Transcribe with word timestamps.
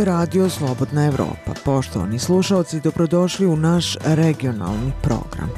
je 0.00 0.04
Radio 0.04 0.50
Slobodna 0.50 1.06
Evropa. 1.06 1.54
Poštovani 1.64 2.18
slušalci, 2.18 2.80
dobrodošli 2.80 3.46
u 3.46 3.56
naš 3.56 3.96
regionalni 4.04 4.92
program. 5.02 5.50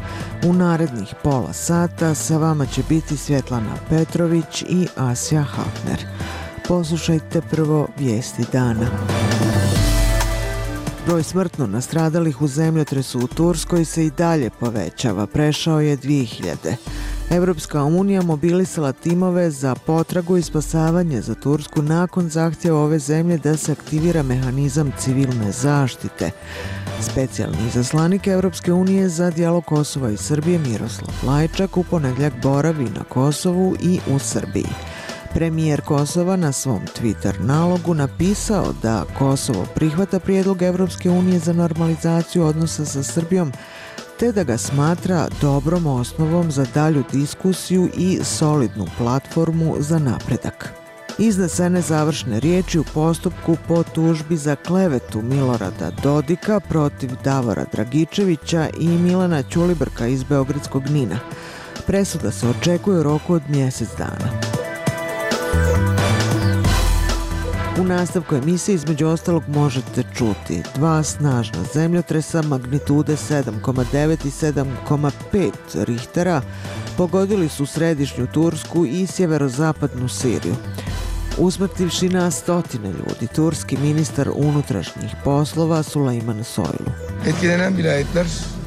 U 0.45 0.53
narednih 0.53 1.15
pola 1.23 1.53
sata 1.53 2.15
sa 2.15 2.39
vama 2.39 2.67
će 2.67 2.83
biti 2.89 3.17
Svjetlana 3.17 3.75
Petrović 3.89 4.63
i 4.63 4.87
Asja 4.97 5.43
Hafner. 5.43 6.07
Poslušajte 6.69 7.41
prvo 7.51 7.89
vijesti 7.99 8.45
dana. 8.53 8.87
Broj 11.07 11.23
smrtno 11.23 11.67
nastradalih 11.67 12.43
u 12.43 12.49
zemljotresu 12.49 13.19
u 13.19 13.27
Turskoj 13.27 13.85
se 13.85 14.07
i 14.07 14.11
dalje 14.11 14.51
povećava, 14.61 15.27
prešao 15.27 15.81
je 15.81 15.97
2000. 15.97 16.75
Evropska 17.33 17.85
unija 17.85 18.23
mobilisala 18.23 18.93
timove 18.93 19.51
za 19.51 19.75
potragu 19.75 20.37
i 20.37 20.43
spasavanje 20.43 21.21
za 21.21 21.35
Tursku 21.35 21.83
nakon 21.83 22.29
zahtjeva 22.29 22.79
ove 22.79 22.99
zemlje 22.99 23.39
da 23.39 23.57
se 23.57 23.73
aktivira 23.73 24.23
mehanizam 24.23 24.93
civilne 24.99 25.53
zaštite. 25.53 26.31
Specijalni 27.01 27.71
zaslanik 27.75 28.27
Evropske 28.27 28.73
unije 28.73 29.09
za 29.09 29.31
dijalog 29.31 29.65
Kosova 29.65 30.11
i 30.11 30.17
Srbije 30.17 30.59
Miroslav 30.59 31.11
Lajčak 31.27 31.77
u 31.77 31.85
ponedljak 31.85 32.33
boravi 32.43 32.85
na 32.85 33.05
Kosovu 33.09 33.77
i 33.81 34.01
u 34.15 34.19
Srbiji. 34.19 34.69
Premijer 35.35 35.81
Kosova 35.81 36.37
na 36.37 36.53
svom 36.53 36.81
Twitter 37.01 37.41
nalogu 37.41 37.95
napisao 37.95 38.75
da 38.83 39.05
Kosovo 39.19 39.67
prihvata 39.75 40.21
prijedlog 40.21 40.63
Evropske 40.63 41.11
unije 41.11 41.39
za 41.39 41.53
normalizaciju 41.53 42.45
odnosa 42.45 42.85
sa 42.85 43.03
Srbijom, 43.03 43.53
te 44.23 44.33
da 44.33 44.45
ga 44.45 44.59
smatra 44.59 45.29
dobrom 45.41 45.87
osnovom 45.87 46.51
za 46.51 46.67
dalju 46.75 47.05
diskusiju 47.13 47.89
i 47.97 48.19
solidnu 48.25 48.87
platformu 48.99 49.77
za 49.79 49.99
napredak. 49.99 50.73
Iznesene 51.19 51.81
završne 51.81 52.41
riječi 52.41 52.79
u 52.79 52.85
postupku 52.95 53.57
po 53.69 53.83
tužbi 53.83 54.37
za 54.37 54.57
klevetu 54.57 55.23
Milorada 55.23 55.91
Dodika 56.03 56.61
protiv 56.61 57.11
Davora 57.25 57.65
Dragičevića 57.73 58.69
i 58.79 58.89
Milana 58.89 59.43
Ćulibrka 59.43 60.07
iz 60.07 60.25
Beogradskog 60.25 60.91
Nina. 60.91 61.19
Presuda 61.87 62.31
se 62.31 62.49
očekuje 62.49 63.01
u 63.01 63.03
roku 63.03 63.35
od 63.35 63.43
mjesec 63.49 63.89
dana. 63.99 64.52
U 67.81 67.85
nastavku 67.85 68.35
emisije 68.35 68.75
između 68.75 69.07
ostalog 69.07 69.43
možete 69.49 70.03
čuti 70.15 70.63
dva 70.75 71.03
snažna 71.03 71.59
zemljotresa 71.75 72.43
magnitude 72.43 73.13
7,9 73.13 74.27
i 74.27 74.31
7,5 74.31 75.51
Richtera 75.85 76.43
pogodili 76.97 77.49
su 77.49 77.67
središnju 77.67 78.27
Tursku 78.27 78.87
i 78.87 79.07
sjeverozapadnu 79.07 80.09
Siriju. 80.09 80.55
Usmrtivši 81.39 82.09
na 82.09 82.31
stotine 82.31 82.89
ljudi, 82.89 83.27
turski 83.35 83.77
ministar 83.77 84.31
unutrašnjih 84.35 85.11
poslova 85.25 85.83
Sulejman 85.83 86.39
Soylu. 86.39 86.91
Etkilenen 87.27 87.77
vilayetler 87.77 88.27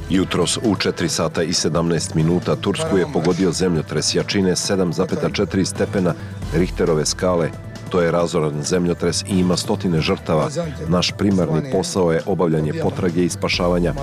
Jutros 0.10 0.58
u 0.58 0.76
4 0.76 1.08
sata 1.08 1.44
i 1.44 1.54
17 1.54 2.16
minuta 2.16 2.56
Tursku 2.56 2.98
je 2.98 3.06
pogodio 3.14 3.52
zemljotres 3.52 4.16
jačine 4.16 4.52
7,4 4.52 5.66
stepena 5.66 6.14
Richterove 6.54 7.06
skale 7.06 7.50
To 7.96 8.02
je 8.02 8.12
razoran 8.12 8.64
zemljotres 8.64 9.22
i 9.22 9.40
ima 9.40 9.58
stotine 9.58 10.02
žrtava. 10.02 10.50
Naš 10.88 11.12
primarni 11.18 11.72
posao 11.72 12.12
je 12.12 12.22
obavljanje 12.26 12.74
potrage 12.84 13.26
i 13.26 13.30
spašavanja 13.30 13.94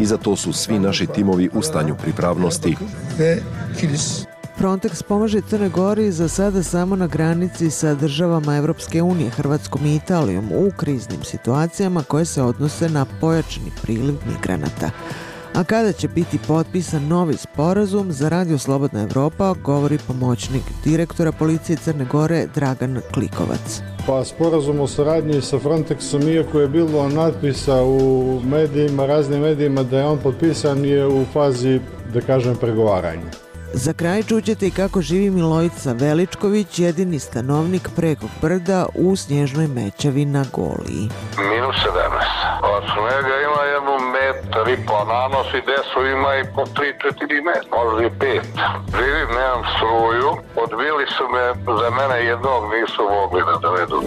i 0.00 0.06
za 0.06 0.16
to 0.16 0.36
su 0.36 0.52
svi 0.52 0.78
naši 0.78 1.06
timovi 1.06 1.50
u 1.54 1.62
stanju 1.62 1.94
pripravnosti. 2.02 2.76
Frontex 4.58 5.02
pomaže 5.02 5.40
Crne 5.50 5.68
Gori 5.68 6.12
za 6.12 6.28
sada 6.28 6.62
samo 6.62 6.96
na 6.96 7.06
granici 7.06 7.70
sa 7.70 7.94
državama 7.94 8.56
Evropske 8.56 9.02
unije, 9.02 9.30
Hrvatskom 9.30 9.86
i 9.86 9.96
Italijom 9.96 10.48
u 10.52 10.70
kriznim 10.76 11.24
situacijama 11.24 12.02
koje 12.02 12.24
se 12.24 12.42
odnose 12.42 12.88
na 12.88 13.06
pojačani 13.20 13.72
priliv 13.82 14.14
migranata. 14.26 14.90
A 15.54 15.64
kada 15.64 15.92
će 15.92 16.08
biti 16.08 16.38
potpisan 16.48 17.08
novi 17.08 17.36
sporazum 17.36 18.12
za 18.12 18.28
Radio 18.28 18.58
Slobodna 18.58 19.02
Evropa, 19.02 19.54
govori 19.64 19.98
pomoćnik 20.06 20.62
direktora 20.84 21.32
policije 21.32 21.76
Crne 21.76 22.04
Gore 22.04 22.46
Dragan 22.54 23.00
Klikovac. 23.14 23.82
Pa 24.06 24.24
sporazum 24.24 24.80
o 24.80 24.86
saradnji 24.86 25.40
sa 25.40 25.58
Frontexom, 25.58 26.34
iako 26.34 26.60
je 26.60 26.68
bilo 26.68 27.08
natpisa 27.08 27.82
u 27.82 28.40
medijima, 28.44 29.06
raznim 29.06 29.40
medijima 29.40 29.82
da 29.82 29.98
je 29.98 30.06
on 30.06 30.18
potpisan, 30.18 30.84
je 30.84 31.06
u 31.06 31.24
fazi, 31.32 31.80
da 32.14 32.20
kažem, 32.20 32.56
pregovaranja. 32.56 33.30
Za 33.74 33.92
kraj 33.92 34.22
čućete 34.22 34.66
i 34.66 34.70
kako 34.70 35.00
živi 35.00 35.30
Milojica 35.30 35.92
Veličković, 35.92 36.78
jedini 36.78 37.18
stanovnik 37.18 37.88
prekog 37.96 38.30
brda 38.42 38.86
u 38.94 39.16
snježnoj 39.16 39.66
mećavi 39.66 40.24
na 40.24 40.44
Goliji. 40.52 41.08
Minus 41.38 41.76
17. 41.76 42.42
Od 42.76 42.84
snega 42.94 43.34
ima 43.48 43.62
jednu 43.74 43.91
metar 44.32 44.68
i 44.68 44.76
po 44.86 44.98
i 45.58 45.60
desu 45.70 45.98
ima 46.06 46.36
i 46.36 46.44
po 46.54 46.62
3-4 46.62 47.44
metra, 47.48 47.78
možda 47.84 48.02
i 48.02 48.10
5. 48.10 48.40
Živim, 48.98 49.28
nemam 49.38 49.62
struju, 49.74 50.30
odbili 50.64 51.06
su 51.16 51.24
me, 51.34 51.44
za 51.80 51.90
mene 51.90 52.24
jednog 52.24 52.62
nisu 52.74 53.02
mogli 53.20 53.42
da 53.46 53.58
dovedu. 53.62 54.02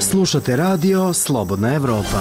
Slušate 0.00 0.56
radio 0.56 1.12
Slobodna 1.12 1.74
Evropa. 1.74 2.20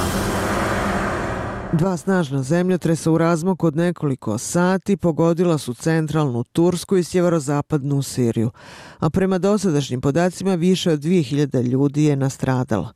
Dva 1.74 1.98
snažna 1.98 2.44
zemljotresa 2.44 3.12
u 3.12 3.18
razmaku 3.18 3.68
od 3.68 3.76
nekoliko 3.76 4.38
sati 4.38 4.98
pogodila 4.98 5.58
su 5.58 5.74
centralnu 5.74 6.44
Tursku 6.44 6.98
i 6.98 7.04
sjeverozapadnu 7.04 8.02
Siriju, 8.02 8.52
a 9.00 9.10
prema 9.10 9.38
dosadašnjim 9.38 10.02
podacima 10.02 10.56
više 10.56 10.92
od 10.92 11.00
2000 11.00 11.62
ljudi 11.62 12.04
je 12.04 12.16
nastradalo. 12.16 12.94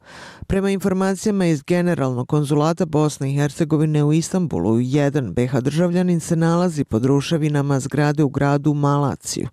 Prema 0.48 0.70
informacijama 0.70 1.46
iz 1.46 1.64
Generalnog 1.64 2.28
konzulata 2.28 2.86
Bosne 2.86 3.32
i 3.32 3.36
Hercegovine 3.36 4.04
u 4.04 4.14
Istanbulu, 4.14 4.80
jedan 4.80 5.34
BH 5.34 5.60
državljanin 5.62 6.20
se 6.20 6.36
nalazi 6.36 6.84
pod 6.84 7.06
ruševinama 7.06 7.80
zgrade 7.80 8.24
u 8.24 8.30
gradu 8.30 8.74
Malaciju. 8.74 9.48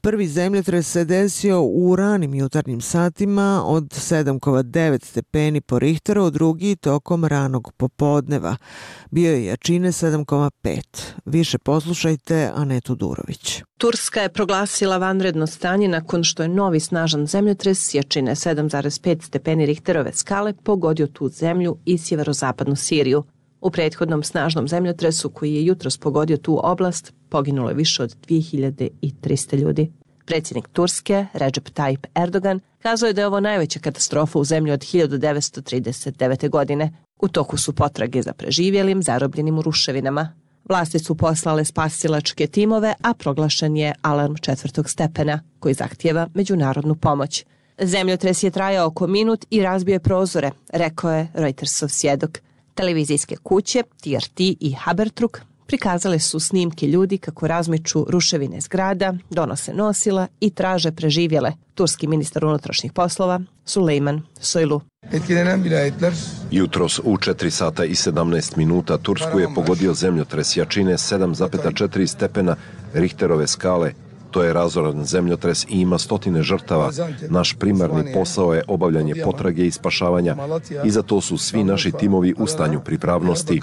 Prvi 0.00 0.28
zemljotres 0.28 0.90
se 0.90 1.04
desio 1.04 1.62
u 1.62 1.96
ranim 1.96 2.34
jutarnjim 2.34 2.80
satima 2.80 3.62
od 3.66 3.84
7,9 3.84 5.04
stepeni 5.04 5.60
po 5.60 5.78
Richteru, 5.78 6.30
drugi 6.30 6.76
tokom 6.76 7.24
ranog 7.24 7.72
popodneva. 7.76 8.53
Bio 9.10 9.32
je 9.32 9.44
jačine 9.44 9.88
7,5. 9.88 10.80
Više 11.24 11.58
poslušajte 11.58 12.50
Anetu 12.54 12.94
Durović. 12.94 13.62
Turska 13.78 14.20
je 14.20 14.32
proglasila 14.32 14.96
vanredno 14.96 15.46
stanje 15.46 15.88
nakon 15.88 16.24
što 16.24 16.42
je 16.42 16.48
novi 16.48 16.80
snažan 16.80 17.26
zemljotres 17.26 17.94
jačine 17.94 18.34
7,5 18.34 19.22
stepeni 19.22 19.66
Richterove 19.66 20.12
skale 20.12 20.52
pogodio 20.52 21.06
tu 21.06 21.28
zemlju 21.28 21.76
i 21.84 21.98
sjeverozapadnu 21.98 22.76
Siriju. 22.76 23.24
U 23.60 23.70
prethodnom 23.70 24.22
snažnom 24.22 24.68
zemljotresu 24.68 25.30
koji 25.30 25.54
je 25.54 25.64
jutros 25.64 25.98
pogodio 25.98 26.36
tu 26.36 26.60
oblast, 26.62 27.12
poginulo 27.28 27.68
je 27.68 27.74
više 27.74 28.02
od 28.02 28.16
2300 28.28 29.56
ljudi. 29.56 29.92
Predsjednik 30.26 30.68
Turske, 30.68 31.26
Recep 31.32 31.68
Tayyip 31.68 32.06
Erdogan, 32.14 32.60
kazao 32.82 33.06
je 33.06 33.12
da 33.12 33.20
je 33.20 33.26
ovo 33.26 33.40
najveća 33.40 33.78
katastrofa 33.78 34.38
u 34.38 34.44
zemlji 34.44 34.72
od 34.72 34.80
1939. 34.80 36.48
godine. 36.48 36.92
U 37.24 37.28
toku 37.28 37.56
su 37.56 37.72
potrage 37.72 38.22
za 38.22 38.32
preživjelim, 38.32 39.02
zarobljenim 39.02 39.58
u 39.58 39.62
ruševinama. 39.62 40.32
Vlasti 40.68 40.98
su 40.98 41.14
poslale 41.14 41.64
spasilačke 41.64 42.46
timove, 42.46 42.94
a 43.02 43.14
proglašen 43.14 43.76
je 43.76 43.94
alarm 44.02 44.34
četvrtog 44.34 44.90
stepena, 44.90 45.40
koji 45.58 45.74
zahtjeva 45.74 46.28
međunarodnu 46.34 46.94
pomoć. 46.94 47.44
Zemljotres 47.78 48.42
je 48.42 48.50
trajao 48.50 48.86
oko 48.86 49.06
minut 49.06 49.44
i 49.50 49.62
razbio 49.62 49.92
je 49.92 50.00
prozore, 50.00 50.50
rekao 50.72 51.12
je 51.12 51.28
Reutersov 51.34 51.88
svjedok. 51.88 52.38
Televizijske 52.74 53.36
kuće, 53.36 53.82
TRT 54.02 54.40
i 54.40 54.74
Habertruk 54.78 55.40
prikazale 55.66 56.18
su 56.18 56.40
snimke 56.40 56.86
ljudi 56.86 57.18
kako 57.18 57.46
razmiču 57.46 58.06
ruševine 58.08 58.60
zgrada, 58.60 59.14
donose 59.30 59.74
nosila 59.74 60.26
i 60.40 60.50
traže 60.50 60.92
preživjele. 60.92 61.52
Turski 61.74 62.06
ministar 62.06 62.44
unutrašnjih 62.44 62.92
poslova 62.92 63.40
Sulejman 63.64 64.22
vilayetler 65.62 66.12
Jutros 66.50 66.98
u 66.98 67.16
4 67.16 67.50
sata 67.50 67.84
i 67.84 67.94
17 67.94 68.56
minuta 68.56 68.98
Tursku 68.98 69.38
je 69.38 69.54
pogodio 69.54 69.94
zemljotres 69.94 70.56
jačine 70.56 70.92
7,4 70.92 72.06
stepena 72.06 72.56
Richterove 72.94 73.46
skale. 73.46 73.92
To 74.30 74.42
je 74.42 74.52
razoran 74.52 75.04
zemljotres 75.04 75.64
i 75.64 75.80
ima 75.80 75.98
stotine 75.98 76.42
žrtava. 76.42 76.90
Naš 77.28 77.54
primarni 77.58 78.12
posao 78.14 78.54
je 78.54 78.64
obavljanje 78.68 79.14
potrage 79.24 79.66
i 79.66 79.70
spašavanja 79.70 80.36
i 80.84 80.90
za 80.90 81.02
to 81.02 81.20
su 81.20 81.38
svi 81.38 81.64
naši 81.64 81.92
timovi 81.92 82.34
u 82.38 82.46
stanju 82.46 82.80
pripravnosti. 82.80 83.60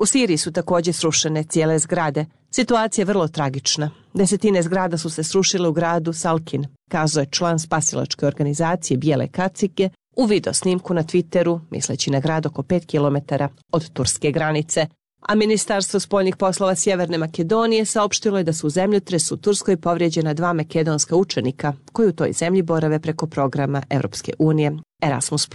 U 0.00 0.06
Siriji 0.06 0.38
su 0.38 0.52
takođe 0.52 0.92
srušene 0.92 1.44
cijele 1.44 1.78
zgrade. 1.78 2.26
Situacija 2.50 3.02
je 3.02 3.06
vrlo 3.06 3.28
tragična. 3.28 3.90
Desetine 4.14 4.62
zgrada 4.62 4.98
su 4.98 5.10
se 5.10 5.24
srušile 5.24 5.68
u 5.68 5.72
gradu 5.72 6.12
Salkin, 6.12 6.66
kazao 6.90 7.20
je 7.20 7.28
član 7.30 7.58
spasilačke 7.58 8.26
organizacije 8.26 8.98
Bijele 8.98 9.28
kacike 9.28 9.90
u 10.16 10.24
video 10.24 10.52
snimku 10.52 10.94
na 10.94 11.02
Twitteru, 11.02 11.60
misleći 11.70 12.10
na 12.10 12.20
grad 12.20 12.46
oko 12.46 12.62
5 12.62 12.86
km 12.86 13.34
od 13.72 13.92
turske 13.92 14.32
granice. 14.32 14.86
a 15.20 15.34
Ministarstvo 15.34 16.00
spoljnih 16.00 16.36
poslova 16.36 16.74
Sjeverne 16.74 17.18
Makedonije 17.18 17.84
saopštilo 17.84 18.38
je 18.38 18.44
da 18.44 18.52
su 18.52 18.66
u 18.66 18.70
zemljotresu 18.70 19.34
u 19.34 19.38
Turskoj 19.38 19.76
povrijeđena 19.76 20.34
dva 20.34 20.52
makedonska 20.52 21.16
učenika 21.16 21.72
koji 21.92 22.08
u 22.08 22.12
toj 22.12 22.32
zemlji 22.32 22.62
borave 22.62 23.00
preko 23.00 23.26
programa 23.26 23.82
Evropske 23.90 24.32
unije 24.38 24.72
Erasmus+. 25.02 25.48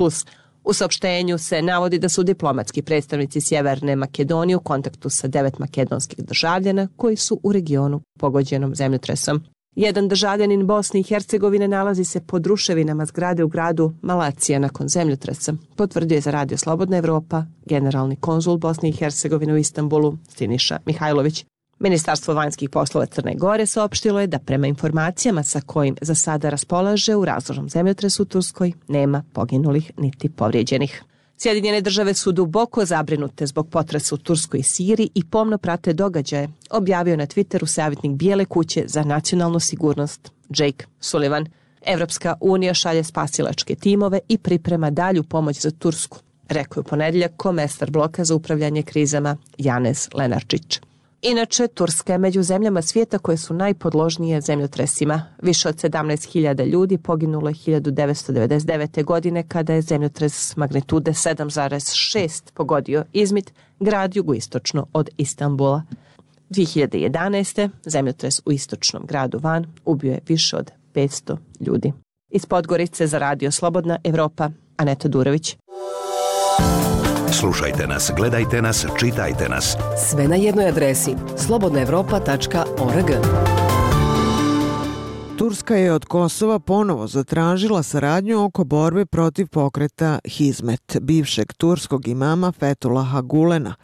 U 0.66 0.74
saopštenju 0.74 1.38
se 1.38 1.62
navodi 1.62 2.00
da 2.00 2.10
su 2.10 2.24
diplomatski 2.24 2.82
predstavnici 2.82 3.42
Sjeverne 3.42 3.96
Makedonije 3.96 4.58
u 4.58 4.60
kontaktu 4.60 5.10
sa 5.10 5.28
devet 5.28 5.60
makedonskih 5.60 6.26
državljana 6.26 6.88
koji 6.96 7.16
su 7.16 7.40
u 7.44 7.52
regionu 7.52 8.02
pogođenom 8.20 8.76
zemljotresom. 8.76 9.44
Jedan 9.76 10.08
državljanin 10.08 10.68
Bosne 10.68 11.00
i 11.00 11.04
Hercegovine 11.04 11.68
nalazi 11.68 12.04
se 12.04 12.20
pod 12.20 12.46
ruševinama 12.46 13.06
zgrade 13.06 13.44
u 13.44 13.48
gradu 13.48 13.94
Malacija 14.02 14.60
nakon 14.60 14.88
zemljotresa, 14.88 15.54
potvrdio 15.76 16.16
je 16.16 16.22
za 16.22 16.32
Radio 16.32 16.58
Slobodna 16.58 16.98
Evropa 16.98 17.46
generalni 17.66 18.16
konzul 18.16 18.58
Bosne 18.58 18.90
i 18.90 18.92
Hercegovine 18.92 19.54
u 19.54 19.58
Istanbulu 19.58 20.18
Siniša 20.36 20.80
Mihajlović. 20.86 21.46
Ministarstvo 21.80 22.34
vanjskih 22.34 22.70
poslova 22.70 23.06
Crne 23.06 23.36
Gore 23.36 23.66
saopštilo 23.66 24.20
je 24.20 24.28
da 24.28 24.40
prema 24.40 24.68
informacijama 24.68 25.44
sa 25.44 25.62
kojim 25.62 25.96
za 26.02 26.16
sada 26.16 26.50
raspolaže 26.50 27.16
u 27.16 27.26
razložnom 27.26 27.70
zemljotresu 27.70 28.24
u 28.24 28.26
Turskoj 28.26 28.72
nema 28.88 29.24
poginulih 29.34 29.92
niti 29.98 30.30
povrijeđenih. 30.30 31.04
Sjedinjene 31.38 31.82
države 31.82 32.14
su 32.14 32.32
duboko 32.32 32.86
zabrinute 32.86 33.46
zbog 33.46 33.70
potresa 33.70 34.16
u 34.16 34.18
Turskoj 34.18 34.60
i 34.60 34.64
Siriji 34.64 35.10
i 35.16 35.24
pomno 35.24 35.58
prate 35.58 35.94
događaje, 35.94 36.50
objavio 36.70 37.18
na 37.18 37.28
Twitteru 37.28 37.66
savjetnik 37.66 38.12
Bijele 38.12 38.46
kuće 38.46 38.84
za 38.88 39.04
nacionalnu 39.04 39.60
sigurnost 39.60 40.32
Jake 40.50 40.86
Sullivan. 41.00 41.46
Evropska 41.86 42.36
unija 42.42 42.74
šalje 42.74 43.04
spasilačke 43.04 43.76
timove 43.76 44.20
i 44.28 44.38
priprema 44.38 44.90
dalju 44.90 45.24
pomoć 45.24 45.62
za 45.62 45.72
Tursku, 45.72 46.20
rekao 46.50 46.80
je 46.80 46.82
u 46.82 46.90
ponedjeljak 46.90 47.32
komestar 47.38 47.92
bloka 47.92 48.24
za 48.24 48.36
upravljanje 48.36 48.84
krizama 48.84 49.38
Janez 49.58 50.10
Lenarčić. 50.14 50.80
Inače, 51.22 51.68
Turska 51.68 52.14
je 52.14 52.20
među 52.20 52.44
zemljama 52.44 52.82
svijeta 52.82 53.18
koje 53.18 53.38
su 53.38 53.54
najpodložnije 53.54 54.42
zemljotresima. 54.42 55.26
Više 55.42 55.70
od 55.70 55.76
17.000 55.76 56.66
ljudi 56.66 56.98
poginulo 56.98 57.50
je 57.50 57.56
1999. 57.56 59.04
godine 59.04 59.48
kada 59.48 59.74
je 59.74 59.82
zemljotres 59.82 60.56
magnitude 60.56 61.12
7,6 61.12 62.52
pogodio 62.54 63.04
Izmit, 63.14 63.54
grad 63.80 64.16
jugoistočno 64.16 64.88
od 64.94 65.10
Istambula. 65.18 65.84
2011. 66.50 67.70
zemljotres 67.86 68.42
u 68.46 68.52
istočnom 68.52 69.06
gradu 69.06 69.40
Van 69.44 69.66
ubio 69.86 70.12
je 70.12 70.20
više 70.28 70.58
od 70.58 70.72
500 70.94 71.38
ljudi. 71.60 71.94
Iz 72.30 72.46
Podgorice 72.46 73.08
za 73.08 73.18
radio 73.18 73.52
Slobodna 73.52 73.98
Evropa, 74.04 74.50
Aneta 74.78 75.08
Durović. 75.08 75.58
Slušajte 77.40 77.88
nas, 77.88 78.12
gledajte 78.18 78.62
nas, 78.62 78.86
čitajte 79.00 79.50
nas. 79.50 79.78
Sve 80.10 80.28
na 80.28 80.36
jednoj 80.36 80.68
adresi 80.68 81.16
slobodnaevropa.org. 81.38 83.12
Turska 85.38 85.76
je 85.76 85.94
od 85.94 86.06
Kosova 86.06 86.60
ponovo 86.60 87.08
zatražila 87.08 87.84
saradnju 87.84 88.44
oko 88.44 88.64
borbe 88.64 89.06
protiv 89.06 89.48
pokreta 89.48 90.20
Hizmet, 90.26 90.98
bivšeg 91.02 91.54
turskog 91.54 92.08
imama 92.08 92.52
Fetulaha 92.52 93.22
Gulena. 93.22 93.76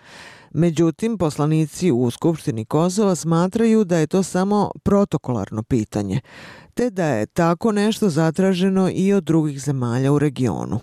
Međutim, 0.51 1.18
poslanici 1.18 1.92
u 1.92 2.12
Skupštini 2.12 2.65
Kosova 2.65 3.15
smatraju 3.15 3.83
da 3.83 3.98
je 3.98 4.07
to 4.07 4.24
samo 4.24 4.71
protokolarno 4.83 5.63
pitanje, 5.63 6.19
te 6.74 6.89
da 6.89 7.06
je 7.06 7.25
tako 7.25 7.71
nešto 7.71 8.09
zatraženo 8.09 8.89
i 8.94 9.13
od 9.13 9.24
drugih 9.24 9.62
zemalja 9.62 10.12
u 10.12 10.19
regionu. 10.19 10.80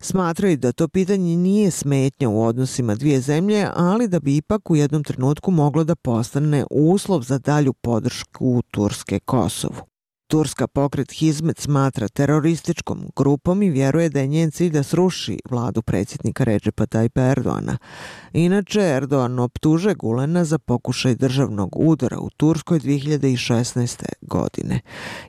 Smatraju 0.00 0.56
da 0.56 0.72
to 0.72 0.88
pitanje 0.88 1.36
nije 1.36 1.70
smetnja 1.70 2.28
u 2.28 2.42
odnosima 2.42 2.94
dvije 2.94 3.20
zemlje, 3.20 3.66
ali 3.74 4.08
da 4.08 4.20
bi 4.20 4.36
ipak 4.36 4.70
u 4.70 4.76
jednom 4.76 5.04
trenutku 5.04 5.50
moglo 5.50 5.84
da 5.84 5.94
postane 5.94 6.64
uslov 6.70 7.22
za 7.22 7.38
dalju 7.38 7.72
podršku 7.72 8.62
Turske 8.70 9.20
Kosovu. 9.20 9.87
Turska 10.28 10.66
pokret 10.66 11.12
Hizmet 11.12 11.58
smatra 11.58 12.08
terorističkom 12.08 13.10
grupom 13.16 13.62
i 13.62 13.70
vjeruje 13.70 14.08
da 14.08 14.20
je 14.20 14.26
njen 14.26 14.50
cilj 14.50 14.70
da 14.70 14.82
sruši 14.82 15.38
vladu 15.50 15.82
predsjednika 15.82 16.44
Ređepa 16.44 16.86
Tajpa 16.86 17.20
Erdoana. 17.20 17.78
Inače, 18.32 18.80
Erdoan 18.80 19.38
optuže 19.38 19.94
Gulena 19.94 20.44
za 20.44 20.58
pokušaj 20.58 21.14
državnog 21.14 21.76
udara 21.76 22.18
u 22.18 22.30
Turskoj 22.30 22.80
2016. 22.80 24.04
godine. 24.20 24.80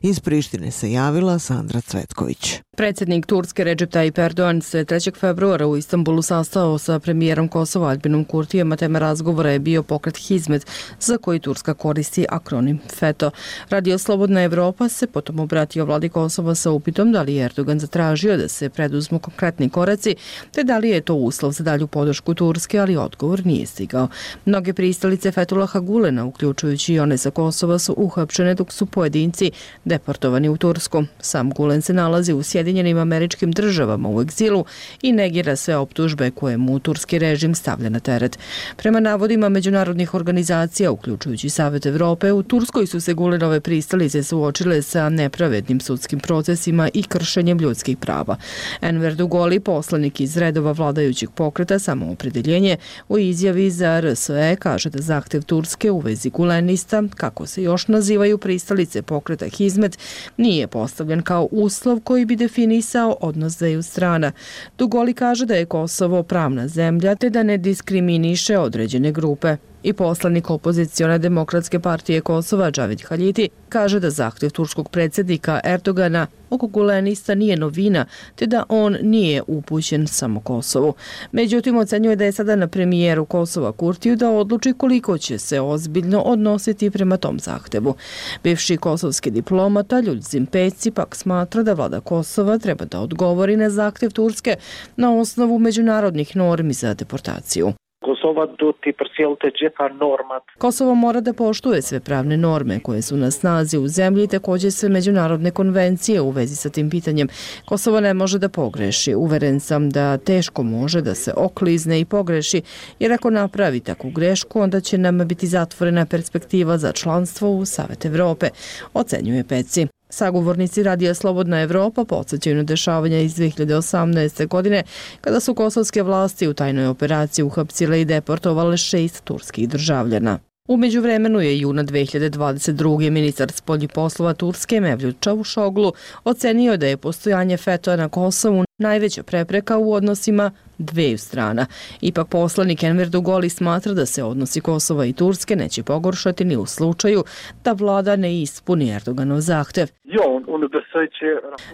Iz 0.02 0.20
Prištine 0.20 0.72
se 0.72 0.92
javila 0.92 1.40
Sandra 1.40 1.82
Cvetković. 1.82 2.62
Predsjednik 2.78 3.26
Turske 3.26 3.64
Recep 3.64 3.92
Tayyip 3.92 4.26
Erdogan 4.26 4.62
se 4.62 4.86
3. 4.86 5.20
februara 5.20 5.68
u 5.68 5.78
Istanbulu 5.78 6.22
sastao 6.22 6.78
sa 6.78 7.00
premijerom 7.00 7.48
Kosova 7.48 7.90
Albinom 7.90 8.26
Kurtijem, 8.26 8.72
a 8.72 8.76
tema 8.76 9.00
razgovora 9.00 9.52
je 9.52 9.60
bio 9.60 9.84
pokret 9.84 10.18
Hizmet, 10.18 10.68
za 11.00 11.18
koji 11.18 11.40
Turska 11.40 11.74
koristi 11.74 12.26
akronim 12.30 12.80
FETO. 13.00 13.32
Radio 13.70 13.98
Slobodna 13.98 14.42
Evropa 14.44 14.89
se 14.90 15.08
potom 15.08 15.40
obratio 15.40 15.86
vladi 15.86 16.10
Kosova 16.10 16.56
sa 16.56 16.72
upitom 16.72 17.12
da 17.12 17.22
li 17.22 17.36
je 17.36 17.46
Erdogan 17.46 17.80
zatražio 17.80 18.38
da 18.38 18.48
se 18.48 18.70
preduzmu 18.70 19.20
konkretni 19.20 19.70
koraci, 19.70 20.16
te 20.52 20.64
da 20.64 20.78
li 20.78 20.90
je 20.90 21.02
to 21.02 21.16
uslov 21.16 21.52
za 21.52 21.64
dalju 21.64 21.88
podršku 21.88 22.34
Turske, 22.34 22.80
ali 22.80 22.98
odgovor 22.98 23.46
nije 23.46 23.66
stigao. 23.66 24.08
Mnoge 24.46 24.74
pristalice 24.74 25.32
Fetulaha 25.32 25.80
Gulena, 25.80 26.26
uključujući 26.26 26.94
i 26.94 27.00
one 27.00 27.18
sa 27.18 27.32
Kosova, 27.32 27.80
su 27.80 27.94
uhapšene 27.98 28.54
dok 28.54 28.72
su 28.72 28.86
pojedinci 28.86 29.52
deportovani 29.86 30.50
u 30.50 30.58
Tursku. 30.58 31.04
Sam 31.20 31.50
Gulen 31.50 31.82
se 31.82 31.94
nalazi 31.94 32.34
u 32.34 32.44
Sjedinjenim 32.44 32.98
američkim 32.98 33.52
državama 33.52 34.10
u 34.10 34.22
egzilu 34.22 34.66
i 35.02 35.12
negira 35.12 35.56
sve 35.56 35.78
optužbe 35.78 36.32
koje 36.32 36.58
mu 36.58 36.80
turski 36.80 37.20
režim 37.20 37.56
stavlja 37.56 37.90
na 37.90 38.00
teret. 38.00 38.40
Prema 38.76 39.00
navodima 39.00 39.50
međunarodnih 39.50 40.14
organizacija, 40.14 40.92
uključujući 40.92 41.50
Savet 41.50 41.86
Evrope, 41.86 42.32
u 42.32 42.44
Turskoj 42.44 42.88
su 42.88 43.02
se 43.02 43.14
Gulenove 43.14 43.60
pristalice 43.60 44.24
suočile 44.24 44.79
sa 44.82 45.10
nepravednim 45.10 45.80
sudskim 45.80 46.20
procesima 46.20 46.90
i 46.94 47.04
kršenjem 47.04 47.60
ljudskih 47.60 47.98
prava. 47.98 48.36
Enver 48.82 49.16
Dugoli, 49.16 49.60
poslanik 49.60 50.22
iz 50.22 50.38
redova 50.38 50.72
vladajućeg 50.72 51.30
pokreta 51.30 51.80
samoopredeljenje, 51.80 52.78
u 53.10 53.18
izjavi 53.18 53.72
za 53.72 54.00
RSE 54.00 54.56
kaže 54.60 54.90
da 54.90 55.02
zahtev 55.02 55.42
Turske 55.44 55.92
u 55.92 56.00
vezi 56.00 56.30
gulenista, 56.30 57.04
kako 57.16 57.46
se 57.46 57.64
još 57.64 57.88
nazivaju 57.88 58.38
pristalice 58.38 59.02
pokreta 59.02 59.46
Hizmet, 59.48 59.98
nije 60.38 60.68
postavljen 60.68 61.22
kao 61.22 61.48
uslov 61.52 62.00
koji 62.00 62.26
bi 62.26 62.36
definisao 62.36 63.18
odnos 63.22 63.58
dveju 63.58 63.84
strana. 63.84 64.32
Dugoli 64.78 65.14
kaže 65.14 65.46
da 65.46 65.56
je 65.56 65.66
Kosovo 65.66 66.24
pravna 66.24 66.68
zemlja 66.68 67.16
te 67.16 67.30
da 67.30 67.44
ne 67.44 67.58
diskriminiše 67.58 68.58
određene 68.58 69.12
grupe 69.12 69.58
i 69.84 69.94
poslanik 69.94 70.50
opozicione 70.50 71.20
demokratske 71.20 71.80
partije 71.80 72.22
Kosova 72.22 72.72
Džavid 72.72 73.02
Haljiti 73.02 73.50
kaže 73.70 74.00
da 74.00 74.10
zahtjev 74.10 74.50
turskog 74.50 74.90
predsjednika 74.90 75.60
Erdogana 75.64 76.28
oko 76.50 76.68
gulenista 76.68 77.36
nije 77.36 77.58
novina, 77.58 78.06
te 78.36 78.46
da 78.46 78.64
on 78.70 78.98
nije 79.02 79.44
upućen 79.48 80.08
samo 80.08 80.40
Kosovu. 80.40 80.94
Međutim, 81.32 81.78
ocenjuje 81.78 82.16
da 82.16 82.26
je 82.26 82.32
sada 82.32 82.56
na 82.56 82.68
premijeru 82.68 83.26
Kosova 83.26 83.72
Kurtiju 83.72 84.16
da 84.16 84.30
odluči 84.30 84.74
koliko 84.74 85.18
će 85.18 85.38
se 85.38 85.62
ozbiljno 85.62 86.22
odnositi 86.22 86.92
prema 86.92 87.18
tom 87.18 87.40
zahtevu. 87.40 87.96
Bivši 88.44 88.78
kosovski 88.78 89.32
diplomata 89.32 90.00
Ljudzim 90.00 90.46
Peci 90.46 90.92
pak 90.92 91.16
smatra 91.16 91.64
da 91.64 91.74
vlada 91.74 92.00
Kosova 92.00 92.58
treba 92.58 92.86
da 92.86 93.00
odgovori 93.00 93.58
na 93.58 93.70
zahtev 93.70 94.12
Turske 94.12 94.56
na 94.96 95.14
osnovu 95.14 95.60
međunarodnih 95.60 96.36
normi 96.36 96.74
za 96.74 96.94
deportaciju. 96.94 97.74
Kosova 98.00 98.46
duti 98.60 98.94
përcjellte 99.00 99.52
gjitha 99.60 99.88
normat. 99.94 100.44
Kosovo 100.58 100.96
mora 100.96 101.22
da 101.22 101.34
poštuje 101.34 101.82
sve 101.82 102.00
pravne 102.00 102.38
norme 102.38 102.80
koje 102.80 103.02
su 103.02 103.18
na 103.18 103.32
snazi 103.32 103.78
u 103.78 103.88
zemlji 103.88 104.24
i 104.24 104.28
također 104.28 104.72
sve 104.72 104.90
međunarodne 104.90 105.52
konvencije 105.52 106.22
u 106.22 106.30
vezi 106.30 106.56
sa 106.56 106.70
tim 106.70 106.90
pitanjem. 106.90 107.28
Kosovo 107.66 108.00
ne 108.00 108.14
može 108.14 108.40
da 108.40 108.50
pogreši. 108.50 109.16
Uveren 109.16 109.60
sam 109.60 109.90
da 109.90 110.18
teško 110.18 110.64
može 110.64 111.02
da 111.02 111.16
se 111.16 111.34
oklizne 111.36 112.00
i 112.00 112.06
pogreši, 112.06 112.62
jer 113.00 113.14
ako 113.14 113.30
napravi 113.30 113.80
takvu 113.80 114.10
grešku, 114.10 114.62
onda 114.62 114.82
će 114.82 114.98
nam 114.98 115.28
biti 115.28 115.48
zatvorena 115.48 116.06
perspektiva 116.06 116.78
za 116.78 116.92
članstvo 116.92 117.50
u 117.50 117.66
Savet 117.66 118.06
Evrope, 118.06 118.50
ocenjuje 118.94 119.44
Peci. 119.44 119.88
Sagovornici 120.10 120.84
Radija 120.84 121.14
Slobodna 121.14 121.62
Evropa 121.62 122.06
podsjećaju 122.06 122.56
na 122.56 122.64
dešavanja 122.64 123.20
iz 123.20 123.36
2018. 123.36 124.48
godine 124.48 124.84
kada 125.22 125.40
su 125.40 125.56
kosovske 125.56 126.04
vlasti 126.04 126.48
u 126.48 126.54
tajnoj 126.54 126.88
operaciji 126.88 127.44
uhapsile 127.44 128.02
i 128.02 128.06
deportovale 128.06 128.78
šest 128.78 129.24
turskih 129.24 129.70
državljana. 129.70 130.40
Umeđu 130.68 131.02
vremenu 131.02 131.40
je 131.40 131.60
juna 131.60 131.84
2022. 131.84 133.10
ministar 133.10 133.52
spoljnih 133.52 133.90
poslova 133.94 134.34
Turske 134.34 134.80
Mevljud 134.80 135.16
Čavušoglu 135.20 135.94
ocenio 136.24 136.78
da 136.78 136.88
je 136.88 136.98
postojanje 136.98 137.58
fetoa 137.58 137.96
na 137.96 138.10
Kosovu 138.10 138.64
najveća 138.80 139.24
prepreka 139.24 139.78
u 139.78 139.94
odnosima 139.94 140.52
dveju 140.78 141.18
strana. 141.18 141.66
Ipak 142.02 142.28
poslanik 142.28 142.84
Enver 142.84 143.10
Dugoli 143.10 143.50
smatra 143.50 143.94
da 143.94 144.06
se 144.06 144.24
odnosi 144.24 144.62
Kosova 144.62 145.06
i 145.06 145.14
Turske 145.14 145.56
neće 145.56 145.84
pogoršati 145.84 146.46
ni 146.46 146.58
u 146.58 146.66
slučaju 146.66 147.24
da 147.64 147.72
vlada 147.72 148.16
ne 148.16 148.42
ispuni 148.42 148.90
Erdoganov 148.90 149.40
zahtev. 149.40 149.88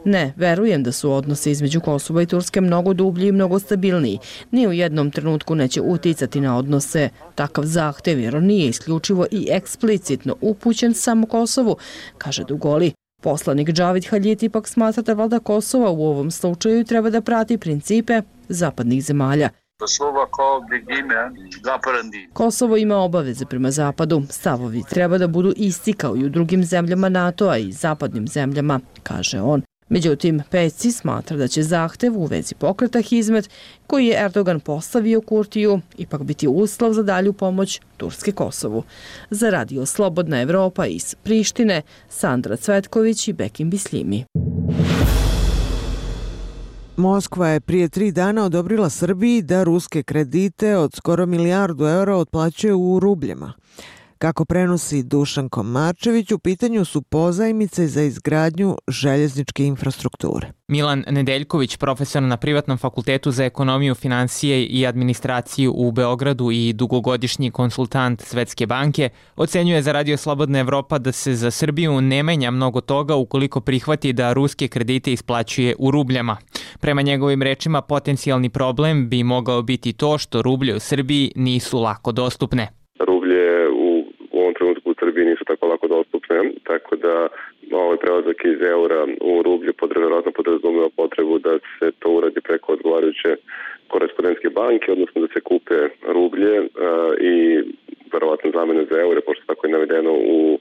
Ne, 0.06 0.34
verujem 0.36 0.84
da 0.84 0.92
su 0.92 1.12
odnose 1.12 1.52
između 1.52 1.82
Kosova 1.82 2.22
i 2.22 2.26
Turske 2.26 2.62
mnogo 2.62 2.94
dublji 2.94 3.28
i 3.28 3.32
mnogo 3.32 3.60
stabilniji. 3.60 4.20
Ni 4.52 4.68
u 4.68 4.72
jednom 4.72 5.12
trenutku 5.12 5.56
neće 5.56 5.82
uticati 5.82 6.42
na 6.42 6.58
odnose. 6.58 7.10
Takav 7.36 7.64
zahtev 7.64 8.20
jer 8.20 8.36
on 8.36 8.44
nije 8.44 8.68
isključivo 8.68 9.26
i 9.32 9.48
eksplicitno 9.52 10.36
upućen 10.42 10.94
samo 10.94 11.28
Kosovu, 11.28 11.78
kaže 12.18 12.44
Dugoli. 12.44 13.05
Poslanik 13.26 13.70
Džavid 13.70 14.06
Haljit 14.10 14.44
ipak 14.44 14.68
smatra 14.68 15.04
da 15.04 15.14
vlada 15.14 15.40
Kosova 15.40 15.90
u 15.90 16.06
ovom 16.06 16.32
slučaju 16.32 16.84
treba 16.84 17.10
da 17.10 17.22
prati 17.22 17.58
principe 17.58 18.22
zapadnih 18.50 19.04
zemalja. 19.04 19.50
Kosovo 22.34 22.78
ima 22.78 22.98
obaveze 22.98 23.46
prema 23.46 23.72
Zapadu. 23.72 24.22
Stavovi 24.30 24.84
treba 24.90 25.18
da 25.18 25.28
budu 25.28 25.54
isti 25.56 25.94
kao 25.94 26.18
i 26.18 26.26
u 26.26 26.30
drugim 26.30 26.64
zemljama 26.64 27.10
NATO-a 27.10 27.58
i 27.58 27.72
zapadnim 27.72 28.28
zemljama, 28.28 28.80
kaže 29.04 29.42
on. 29.42 29.65
Međutim, 29.90 30.42
Peci 30.52 30.92
smatra 30.92 31.38
da 31.38 31.48
će 31.48 31.64
zahtev 31.64 32.18
u 32.18 32.26
vezi 32.26 32.56
pokreta 32.56 33.02
Hizmet, 33.02 33.50
koji 33.88 34.06
je 34.06 34.26
Erdogan 34.26 34.60
postavio 34.60 35.22
Kurtiju, 35.22 35.82
ipak 35.98 36.24
biti 36.24 36.48
uslov 36.48 36.94
za 36.94 37.04
dalju 37.04 37.34
pomoć 37.34 37.82
Turske 37.98 38.32
Kosovu. 38.32 38.84
Za 39.30 39.50
radio 39.50 39.86
Slobodna 39.86 40.42
Evropa 40.42 40.86
iz 40.86 41.16
Prištine, 41.24 41.82
Sandra 42.10 42.56
Cvetković 42.56 43.28
i 43.28 43.34
Bekim 43.34 43.70
Bislimi. 43.70 44.26
Moskva 46.98 47.48
je 47.48 47.60
prije 47.60 47.90
tri 47.90 48.12
dana 48.12 48.46
odobrila 48.46 48.90
Srbiji 48.90 49.42
da 49.42 49.64
ruske 49.64 50.04
kredite 50.04 50.78
od 50.78 50.94
skoro 50.96 51.26
milijardu 51.26 51.86
eura 51.86 52.16
otplaćuje 52.16 52.74
u 52.74 53.00
rubljama. 53.00 53.54
Kako 54.26 54.46
prenosi 54.46 55.04
Dušan 55.04 55.50
Komarčević, 55.50 56.32
u 56.32 56.40
pitanju 56.40 56.86
su 56.86 57.02
pozajmice 57.02 57.88
za 57.88 58.02
izgradnju 58.02 58.76
željezničke 58.88 59.64
infrastrukture. 59.64 60.48
Milan 60.68 61.04
Nedeljković, 61.10 61.78
profesor 61.78 62.24
na 62.24 62.38
Privatnom 62.38 62.78
fakultetu 62.78 63.32
za 63.32 63.46
ekonomiju, 63.46 63.96
financije 63.96 64.66
i 64.66 64.88
administraciju 64.88 65.74
u 65.76 65.92
Beogradu 65.92 66.52
i 66.52 66.74
dugogodišnji 66.74 67.52
konsultant 67.52 68.22
Svetske 68.22 68.66
banke, 68.66 69.10
ocenjuje 69.36 69.82
za 69.82 69.92
Radio 69.92 70.18
Slobodna 70.18 70.60
Evropa 70.60 70.98
da 70.98 71.12
se 71.12 71.34
za 71.34 71.52
Srbiju 71.52 72.02
ne 72.02 72.24
menja 72.24 72.52
mnogo 72.52 72.82
toga 72.82 73.16
ukoliko 73.16 73.62
prihvati 73.62 74.14
da 74.14 74.34
ruske 74.34 74.68
kredite 74.68 75.14
isplaćuje 75.14 75.76
u 75.80 75.92
rubljama. 75.92 76.38
Prema 76.82 77.02
njegovim 77.02 77.42
rečima, 77.42 77.82
potencijalni 77.82 78.50
problem 78.50 79.10
bi 79.10 79.24
mogao 79.24 79.62
biti 79.62 79.94
to 79.94 80.18
što 80.18 80.42
rublje 80.42 80.76
u 80.76 80.80
Srbiji 80.80 81.32
nisu 81.36 81.82
lako 81.82 82.12
dostupne. 82.12 82.68
Rublje 83.00 83.46
u 84.36 84.40
ovom 84.40 84.54
trenutku 84.54 84.92
u 84.92 84.96
Srbiji 85.00 85.26
nisu 85.26 85.44
tako 85.48 85.68
lako 85.68 85.88
dostupne, 85.88 86.38
tako 86.64 86.96
da 86.96 87.28
prelazak 88.26 88.46
iz 88.46 88.62
eura 88.62 89.08
u 89.22 89.42
rublje 89.44 89.74
podrazvjerojatno 89.74 90.32
podrazumeva 90.32 90.90
potrebu 90.96 91.40
da 91.40 91.60
se 91.80 91.92
to 92.00 92.10
uradi 92.10 92.42
preko 92.42 92.74
odgovarajuće 92.74 93.36
korespondentske 93.88 94.50
banke, 94.50 94.92
odnosno 94.92 95.22
da 95.22 95.28
se 95.34 95.42
kupe 95.42 95.90
rublje 96.08 96.60
uh, 96.60 96.68
i 97.22 97.64
verovatno 98.14 98.52
zamene 98.54 98.86
za 98.92 99.00
eure, 99.00 99.22
pošto 99.22 99.44
tako 99.48 99.68
je 99.68 99.74
navedeno 99.74 100.12
u 100.14 100.60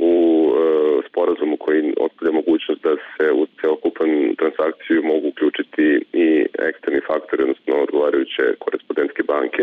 u 0.00 0.12
e, 0.48 0.60
sporazumu 1.08 1.56
koji 1.56 1.94
ostavlja 2.06 2.32
mogućnost 2.40 2.80
da 2.82 2.92
se 3.12 3.26
u 3.32 3.46
celokupan 3.60 4.10
transakciju 4.40 5.02
mogu 5.12 5.28
uključiti 5.28 5.86
i 6.12 6.26
eksterni 6.68 7.00
faktori, 7.08 7.42
odnosno 7.42 7.74
odgovarajuće 7.86 8.44
korespondentske 8.64 9.22
banke. 9.22 9.62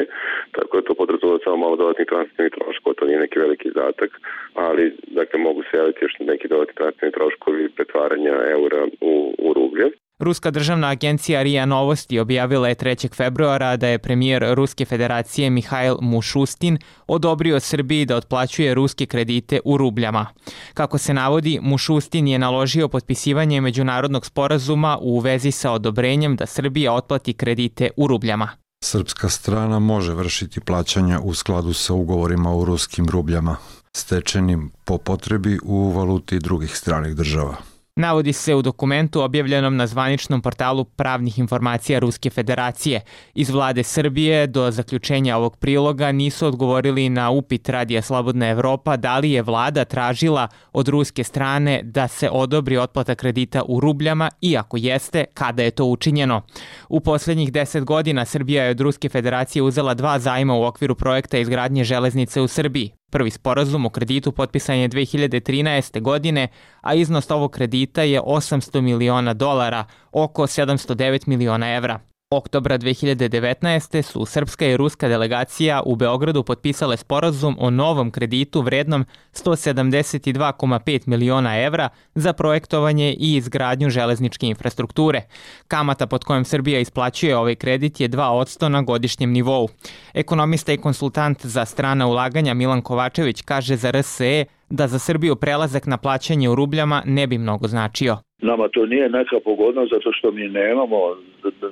Tako 0.51 0.71
da 0.77 0.87
to 0.87 0.93
podrazumeva 0.93 1.39
samo 1.43 1.57
malo 1.57 1.75
dodatnih 1.75 2.07
transfernih 2.07 2.53
troškova, 2.57 2.97
to 2.97 3.05
nije 3.05 3.19
neki 3.19 3.39
veliki 3.39 3.69
zatak, 3.79 4.11
ali 4.53 4.83
dakle 5.19 5.39
mogu 5.39 5.61
se 5.63 5.77
javiti 5.77 5.99
još 6.05 6.15
neki 6.19 6.47
dodatni 6.47 6.75
transferni 6.79 7.17
troškovi 7.17 7.69
pretvaranja 7.75 8.35
eura 8.55 8.81
u, 9.01 9.13
u 9.45 9.53
rublje. 9.53 9.87
Ruska 10.19 10.51
državna 10.51 10.87
agencija 10.87 11.43
RIA 11.43 11.65
Novosti 11.65 12.19
objavila 12.19 12.67
je 12.67 12.75
3. 12.75 13.15
februara 13.15 13.77
da 13.77 13.87
je 13.87 13.99
premijer 13.99 14.45
Ruske 14.53 14.85
federacije 14.85 15.49
Mihajl 15.49 15.95
Mušustin 16.01 16.77
odobrio 17.07 17.59
Srbiji 17.59 18.05
da 18.05 18.15
otplaćuje 18.15 18.73
ruske 18.73 19.05
kredite 19.05 19.59
u 19.65 19.77
rubljama. 19.77 20.25
Kako 20.73 20.97
se 20.97 21.13
navodi, 21.13 21.59
Mušustin 21.61 22.27
je 22.27 22.39
naložio 22.39 22.87
potpisivanje 22.87 23.61
međunarodnog 23.61 24.25
sporazuma 24.25 24.97
u 25.01 25.19
vezi 25.19 25.51
sa 25.51 25.71
odobrenjem 25.71 26.35
da 26.35 26.45
Srbija 26.45 26.93
otplati 26.93 27.33
kredite 27.33 27.89
u 27.97 28.07
rubljama. 28.07 28.49
Srpska 28.83 29.29
strana 29.29 29.79
može 29.79 30.13
vršiti 30.13 30.59
plaćanja 30.59 31.19
u 31.19 31.33
skladu 31.33 31.73
sa 31.73 31.93
ugovorima 31.93 32.55
u 32.55 32.65
ruskim 32.65 33.09
rubljama, 33.09 33.55
stečenim 33.95 34.71
po 34.85 34.97
potrebi 34.97 35.59
u 35.63 35.89
valuti 35.89 36.39
drugih 36.39 36.77
stranih 36.77 37.15
država. 37.15 37.55
Navodi 37.99 38.33
se 38.33 38.55
u 38.55 38.61
dokumentu 38.61 39.21
objavljenom 39.21 39.75
na 39.75 39.87
zvaničnom 39.87 40.41
portalu 40.41 40.83
pravnih 40.83 41.39
informacija 41.39 41.99
Ruske 41.99 42.29
federacije. 42.29 43.01
Iz 43.33 43.49
vlade 43.49 43.83
Srbije 43.83 44.47
do 44.47 44.71
zaključenja 44.71 45.37
ovog 45.37 45.57
priloga 45.57 46.11
nisu 46.11 46.47
odgovorili 46.47 47.09
na 47.09 47.29
upit 47.29 47.69
Radija 47.69 48.01
Slobodna 48.01 48.49
Evropa 48.49 48.97
da 48.97 49.17
li 49.17 49.31
je 49.31 49.41
vlada 49.41 49.85
tražila 49.85 50.47
od 50.73 50.87
ruske 50.87 51.23
strane 51.23 51.81
da 51.83 52.07
se 52.07 52.29
odobri 52.29 52.77
otplata 52.77 53.15
kredita 53.15 53.63
u 53.67 53.79
rubljama 53.79 54.29
i 54.41 54.57
ako 54.57 54.77
jeste, 54.77 55.25
kada 55.33 55.63
je 55.63 55.71
to 55.71 55.85
učinjeno. 55.85 56.41
U 56.89 56.99
poslednjih 56.99 57.51
deset 57.51 57.83
godina 57.83 58.25
Srbija 58.25 58.63
je 58.63 58.71
od 58.71 58.81
Ruske 58.81 59.09
federacije 59.09 59.63
uzela 59.63 59.93
dva 59.93 60.19
zajma 60.19 60.55
u 60.55 60.63
okviru 60.63 60.95
projekta 60.95 61.37
izgradnje 61.37 61.83
železnice 61.83 62.41
u 62.41 62.47
Srbiji. 62.47 62.96
Prvi 63.11 63.31
sporazum 63.31 63.85
o 63.85 63.89
kreditu 63.89 64.31
potpisan 64.31 64.75
je 64.75 64.89
2013. 64.89 66.01
godine, 66.01 66.47
a 66.81 66.93
iznos 66.93 67.31
ovog 67.31 67.51
kredita 67.51 68.01
je 68.01 68.21
800 68.21 68.81
miliona 68.81 69.33
dolara, 69.33 69.85
oko 70.11 70.43
709 70.43 71.27
miliona 71.27 71.75
evra. 71.75 71.99
Oktobra 72.29 72.77
2019. 72.77 74.01
su 74.01 74.25
srpska 74.25 74.65
i 74.65 74.77
ruska 74.77 75.07
delegacija 75.07 75.81
u 75.85 75.95
Beogradu 75.95 76.43
potpisale 76.43 76.97
sporazum 76.97 77.55
o 77.59 77.69
novom 77.69 78.11
kreditu 78.11 78.61
vrednom 78.61 79.05
172,5 79.33 81.07
miliona 81.07 81.59
evra 81.59 81.89
za 82.15 82.33
projektovanje 82.33 83.13
i 83.13 83.35
izgradnju 83.35 83.89
železničke 83.89 84.47
infrastrukture. 84.47 85.21
Kamata 85.67 86.07
pod 86.07 86.23
kojom 86.23 86.45
Srbija 86.45 86.79
isplaćuje 86.79 87.37
ovaj 87.37 87.55
kredit 87.55 87.99
je 87.99 88.09
2% 88.09 88.67
na 88.67 88.81
godišnjem 88.81 89.31
nivou. 89.31 89.69
Ekonomista 90.13 90.73
i 90.73 90.77
konsultant 90.77 91.45
za 91.45 91.65
strana 91.65 92.07
ulaganja 92.07 92.53
Milan 92.53 92.81
Kovačević 92.81 93.41
kaže 93.41 93.75
za 93.75 93.91
RSE 93.91 94.45
da 94.69 94.87
za 94.87 94.99
Srbiju 94.99 95.35
prelazak 95.35 95.85
na 95.85 95.97
plaćanje 95.97 96.49
u 96.49 96.55
rubljama 96.55 97.01
ne 97.05 97.27
bi 97.27 97.37
mnogo 97.37 97.67
značio. 97.67 98.17
Nama 98.41 98.67
to 98.67 98.85
nije 98.85 99.09
neka 99.09 99.37
pogodnost 99.43 99.93
zato 99.93 100.11
što 100.17 100.31
mi 100.31 100.47
nemamo, 100.47 100.99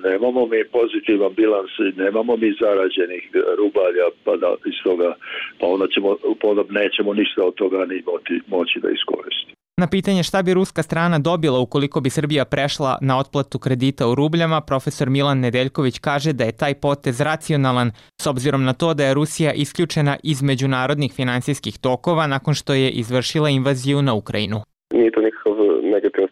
nemamo 0.09 0.41
mi 0.45 0.59
pozitivan 0.77 1.33
bilans, 1.33 1.71
nemamo 1.95 2.35
mi 2.37 2.57
zarađenih 2.61 3.23
rubalja, 3.57 4.07
pa 4.23 4.37
da 4.37 4.49
iz 4.65 4.77
toga, 4.83 5.15
pa 5.59 5.67
onda, 5.67 5.85
ćemo, 5.93 6.09
pa 6.41 6.47
nećemo 6.79 7.13
ništa 7.13 7.41
od 7.49 7.55
toga 7.55 7.85
ni 7.85 8.03
moći 8.47 8.79
da 8.83 8.89
iskoristimo. 8.89 9.54
Na 9.77 9.87
pitanje 9.87 10.23
šta 10.23 10.41
bi 10.41 10.53
ruska 10.53 10.83
strana 10.83 11.19
dobila 11.19 11.59
ukoliko 11.59 12.01
bi 12.01 12.09
Srbija 12.09 12.45
prešla 12.45 12.97
na 13.01 13.17
otplatu 13.17 13.59
kredita 13.59 14.07
u 14.07 14.15
rubljama, 14.15 14.61
profesor 14.61 15.09
Milan 15.09 15.39
Nedeljković 15.39 15.99
kaže 15.99 16.33
da 16.33 16.43
je 16.43 16.51
taj 16.51 16.73
potez 16.73 17.21
racionalan 17.21 17.91
s 18.21 18.27
obzirom 18.27 18.63
na 18.63 18.73
to 18.73 18.93
da 18.93 19.05
je 19.05 19.13
Rusija 19.13 19.53
isključena 19.53 20.17
iz 20.23 20.41
međunarodnih 20.41 21.13
finansijskih 21.13 21.77
tokova 21.77 22.27
nakon 22.27 22.53
što 22.53 22.73
je 22.73 22.89
izvršila 22.89 23.49
invaziju 23.49 24.01
na 24.01 24.13
Ukrajinu. 24.13 24.61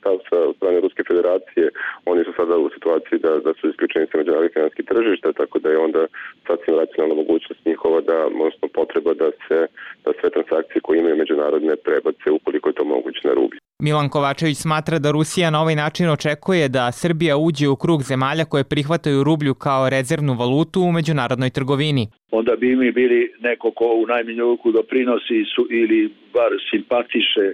Stav 0.04 0.18
sa 0.30 0.38
strane 0.58 0.80
Ruske 0.84 1.04
federacije. 1.10 1.66
Oni 2.12 2.22
su 2.24 2.32
sada 2.40 2.56
u 2.58 2.70
situaciji 2.76 3.18
da, 3.26 3.32
da 3.46 3.52
su 3.58 3.64
isključeni 3.70 4.06
sa 4.12 4.18
međunarodnih 4.18 4.54
finanskih 4.58 4.86
tržišta, 4.92 5.28
tako 5.42 5.56
da 5.64 5.70
je 5.70 5.84
onda 5.88 6.02
sasvim 6.48 6.76
racionalna 6.82 7.16
mogućnost 7.22 7.66
njihova 7.66 8.00
da, 8.10 8.18
odnosno 8.26 8.68
potreba 8.80 9.12
da 9.22 9.30
se 9.46 9.58
da 10.06 10.12
sve 10.20 10.30
transakcije 10.36 10.80
koje 10.86 11.00
imaju 11.00 11.16
međunarodne 11.24 11.76
prebace 11.88 12.28
ukoliko 12.38 12.70
je 12.70 12.78
to 12.80 12.86
moguće 12.96 13.22
na 13.30 13.34
rublje. 13.34 13.60
Milan 13.80 14.10
Kovačević 14.10 14.58
smatra 14.58 15.00
da 15.00 15.12
Rusija 15.12 15.50
na 15.50 15.62
ovaj 15.62 15.76
način 15.76 16.10
očekuje 16.10 16.70
da 16.70 16.92
Srbija 16.92 17.38
uđe 17.38 17.68
u 17.70 17.76
krug 17.76 18.00
zemalja 18.04 18.46
koje 18.46 18.64
prihvataju 18.74 19.24
rublju 19.24 19.54
kao 19.54 19.90
rezervnu 19.90 20.34
valutu 20.34 20.80
u 20.82 20.92
međunarodnoj 20.92 21.50
trgovini. 21.50 22.08
Onda 22.32 22.56
bi 22.56 22.76
mi 22.76 22.92
bili 22.92 23.34
neko 23.40 23.72
ko 23.72 23.86
u 23.86 24.08
najmanju 24.14 24.44
ruku 24.44 24.72
doprinosi 24.72 25.40
su, 25.56 25.68
ili 25.70 26.00
bar 26.34 26.52
simpatiše 26.72 27.46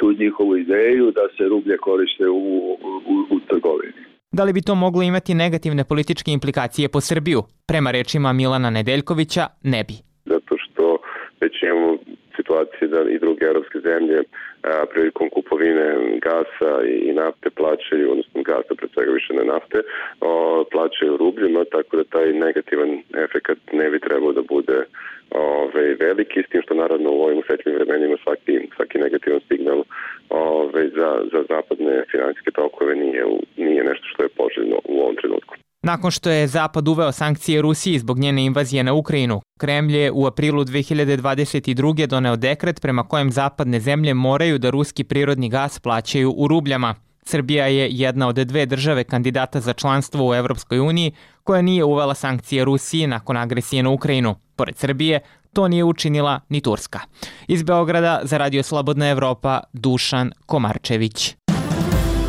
tu 0.00 0.12
njihovu 0.12 0.56
ideju 0.56 1.06
da 1.18 1.24
se 1.36 1.44
rublje 1.48 1.76
koriste 1.86 2.28
u, 2.28 2.42
u, 3.12 3.14
u 3.34 3.40
trgovini. 3.48 4.00
Da 4.32 4.44
li 4.44 4.52
bi 4.52 4.62
to 4.62 4.74
moglo 4.74 5.02
imati 5.02 5.34
negativne 5.34 5.84
političke 5.84 6.30
implikacije 6.32 6.88
po 6.88 7.00
Srbiju? 7.00 7.40
Prema 7.66 7.90
rečima 7.90 8.32
Milana 8.32 8.70
Nedeljkovića, 8.70 9.44
ne 9.62 9.84
bi. 9.88 9.94
Zato 10.32 10.54
što 10.64 10.84
već 11.40 11.54
imamo 12.50 12.64
situacije 12.64 12.88
da 12.88 13.10
i 13.10 13.18
druge 13.18 13.44
evropske 13.44 13.78
zemlje 13.80 14.22
a, 14.62 14.84
prilikom 14.92 15.30
kupovine 15.30 16.18
gasa 16.20 16.72
i 16.86 17.12
nafte 17.12 17.50
plaćaju, 17.50 18.10
odnosno 18.10 18.42
gasa 18.42 18.74
pre 18.76 18.88
svega 18.94 19.12
više 19.12 19.34
ne 19.34 19.44
nafte, 19.44 19.78
o, 20.20 20.64
plaćaju 20.72 21.16
rubljima, 21.16 21.64
tako 21.64 21.96
da 21.96 22.04
taj 22.04 22.32
negativan 22.32 23.02
efekat 23.24 23.58
ne 23.72 23.90
bi 23.90 24.00
trebao 24.00 24.32
da 24.32 24.42
bude 24.42 24.78
ove, 25.30 25.64
ove, 25.64 25.94
veliki, 25.94 26.42
s 26.42 26.50
tim 26.50 26.62
što 26.62 26.74
naravno 26.74 27.10
u 27.10 27.22
ovim 27.22 27.38
usrećnim 27.38 27.74
vremenima 27.74 28.16
svaki, 28.24 28.68
svaki 28.76 28.98
negativan 28.98 29.40
signal 29.48 29.82
ove, 30.28 30.88
za, 30.88 31.10
za 31.32 31.40
zapadne 31.48 32.04
financijske 32.10 32.50
tokove 32.50 32.94
nije, 32.94 33.24
nije 33.56 33.84
nešto 33.84 34.06
što 34.12 34.22
je 34.22 34.36
poželjno 34.40 34.76
u 34.84 35.00
ovom 35.02 35.16
trenutku. 35.16 35.54
Nakon 35.82 36.10
što 36.10 36.30
je 36.30 36.46
Zapad 36.46 36.88
uveo 36.88 37.12
sankcije 37.12 37.62
Rusiji 37.62 37.98
zbog 37.98 38.18
njene 38.18 38.44
invazije 38.44 38.84
na 38.84 38.92
Ukrajinu, 38.92 39.40
Kremlj 39.58 39.96
je 39.96 40.12
u 40.12 40.26
aprilu 40.26 40.64
2022. 40.64 42.06
doneo 42.06 42.36
dekret 42.36 42.80
prema 42.80 43.02
kojem 43.02 43.32
zapadne 43.32 43.80
zemlje 43.80 44.14
moraju 44.14 44.58
da 44.58 44.70
ruski 44.70 45.04
prirodni 45.04 45.48
gas 45.48 45.78
plaćaju 45.78 46.34
u 46.36 46.48
rubljama. 46.48 46.94
Srbija 47.22 47.66
je 47.66 47.88
jedna 47.90 48.28
od 48.28 48.34
dve 48.34 48.66
države 48.66 49.04
kandidata 49.04 49.60
za 49.60 49.72
članstvo 49.72 50.28
u 50.28 50.34
Evropskoj 50.34 50.78
uniji 50.78 51.12
koja 51.44 51.62
nije 51.62 51.84
uvela 51.84 52.14
sankcije 52.14 52.64
Rusiji 52.64 53.06
nakon 53.06 53.36
agresije 53.36 53.82
na 53.82 53.90
Ukrajinu. 53.90 54.34
Pored 54.56 54.76
Srbije, 54.76 55.20
to 55.52 55.68
nije 55.68 55.84
učinila 55.84 56.40
ni 56.48 56.60
Turska. 56.60 57.00
Iz 57.48 57.62
Beograda 57.62 58.20
za 58.22 58.38
Radio 58.38 58.62
Slobodna 58.62 59.08
Evropa, 59.08 59.60
Dušan 59.72 60.32
Komarčević. 60.46 61.34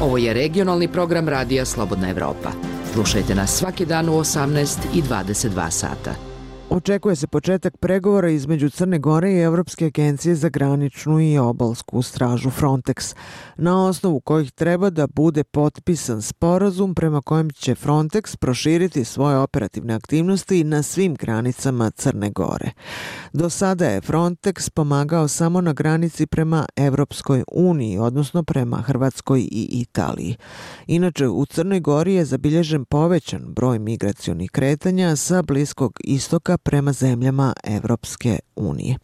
Ovo 0.02 0.18
je 0.18 0.34
regionalni 0.34 0.88
program 0.88 1.30
Radija 1.30 1.66
Slobodna 1.66 2.10
Evropa. 2.10 2.81
Slušajte 2.94 3.36
nas 3.36 3.52
svaki 3.52 3.86
dan 3.86 4.10
u 4.10 4.14
18 4.14 4.78
i 4.94 5.02
22 5.02 5.70
sata. 5.70 6.31
Očekuje 6.74 7.16
se 7.16 7.28
početak 7.28 7.78
pregovora 7.78 8.30
između 8.30 8.70
Crne 8.70 9.00
Gore 9.00 9.32
i 9.32 9.42
Evropske 9.42 9.86
agencije 9.86 10.36
za 10.36 10.50
graničnu 10.50 11.22
i 11.22 11.38
obalsku 11.38 12.02
stražu 12.02 12.50
Frontex, 12.50 13.16
na 13.58 13.86
osnovu 13.86 14.20
kojih 14.20 14.52
treba 14.52 14.90
da 14.90 15.08
bude 15.08 15.44
potpisan 15.44 16.22
sporazum 16.22 16.96
prema 16.96 17.22
kojem 17.22 17.50
će 17.50 17.76
Frontex 17.76 18.36
proširiti 18.38 19.06
svoje 19.06 19.38
operativne 19.38 19.94
aktivnosti 19.94 20.64
na 20.64 20.84
svim 20.84 21.16
granicama 21.16 21.92
Crne 21.92 22.30
Gore. 22.30 22.72
Do 23.34 23.50
sada 23.50 23.86
je 23.86 24.02
Frontex 24.02 24.70
pomagao 24.70 25.28
samo 25.28 25.62
na 25.62 25.74
granici 25.74 26.26
prema 26.26 26.66
Evropskoj 26.76 27.44
uniji, 27.52 27.98
odnosno 27.98 28.44
prema 28.44 28.78
Hrvatskoj 28.78 29.40
i 29.40 29.68
Italiji. 29.72 30.36
Inače, 30.88 31.28
u 31.28 31.46
Crnoj 31.46 31.80
Gori 31.80 32.14
je 32.14 32.26
zabilježen 32.26 32.86
povećan 32.86 33.42
broj 33.54 33.80
migracionih 33.80 34.52
kretanja 34.52 35.16
sa 35.16 35.42
Bliskog 35.42 36.00
istoka 36.04 36.58
prema 36.64 36.94
zemljama 36.94 37.54
Evropske 37.64 38.40
unije. 38.56 38.98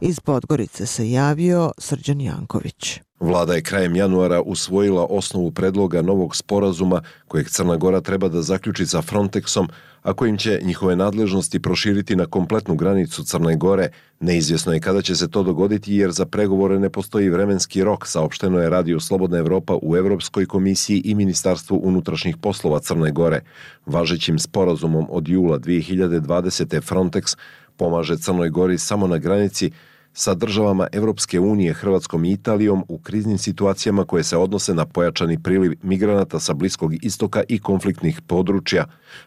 Iz 0.00 0.20
Podgorice 0.20 0.86
se 0.86 1.10
javio 1.10 1.72
Srđan 1.78 2.20
Janković. 2.20 3.00
Vlada 3.20 3.54
je 3.54 3.62
krajem 3.62 3.96
januara 3.96 4.40
usvojila 4.40 5.06
osnovu 5.10 5.50
predloga 5.50 6.02
novog 6.02 6.36
sporazuma 6.36 7.02
kojeg 7.28 7.48
Crna 7.48 7.76
Gora 7.76 8.00
treba 8.00 8.28
da 8.28 8.42
zaključi 8.42 8.86
sa 8.86 9.02
Frontexom, 9.02 9.68
a 10.06 10.12
kojim 10.12 10.38
će 10.38 10.60
njihove 10.62 10.96
nadležnosti 10.96 11.60
proširiti 11.60 12.16
na 12.16 12.26
kompletnu 12.26 12.74
granicu 12.74 13.24
Crne 13.24 13.56
Gore. 13.56 13.88
Neizvjesno 14.20 14.72
je 14.72 14.80
kada 14.80 15.02
će 15.02 15.16
se 15.16 15.30
to 15.30 15.42
dogoditi 15.42 15.94
jer 15.94 16.10
za 16.10 16.26
pregovore 16.26 16.78
ne 16.78 16.90
postoji 16.90 17.30
vremenski 17.30 17.84
rok, 17.84 18.06
saopšteno 18.06 18.58
je 18.58 18.70
Radio 18.70 19.00
Slobodna 19.00 19.38
Evropa 19.38 19.78
u 19.82 19.96
Evropskoj 19.96 20.46
komisiji 20.46 21.02
i 21.04 21.14
Ministarstvu 21.14 21.80
unutrašnjih 21.82 22.36
poslova 22.36 22.78
Crne 22.80 23.12
Gore. 23.12 23.40
Važećim 23.86 24.38
sporazumom 24.38 25.06
od 25.10 25.28
jula 25.28 25.58
2020. 25.58 26.80
Frontex 26.80 27.36
pomaže 27.76 28.16
Crnoj 28.16 28.50
Gori 28.50 28.78
samo 28.78 29.06
na 29.06 29.18
granici 29.18 29.70
sa 30.18 30.34
državama 30.34 30.86
Evropske 30.92 31.40
unije, 31.40 31.72
Hrvatskom 31.72 32.24
i 32.24 32.32
Italijom 32.32 32.84
u 32.88 32.98
kriznim 32.98 33.38
situacijama 33.38 34.04
koje 34.04 34.22
se 34.22 34.36
odnose 34.36 34.74
na 34.74 34.86
pojačani 34.86 35.42
priliv 35.42 35.72
migranata 35.82 36.40
sa 36.40 36.54
Bliskog 36.54 37.04
istoka 37.04 37.42
i 37.48 37.58
konfliktnih 37.58 38.20
područja. 38.20 38.84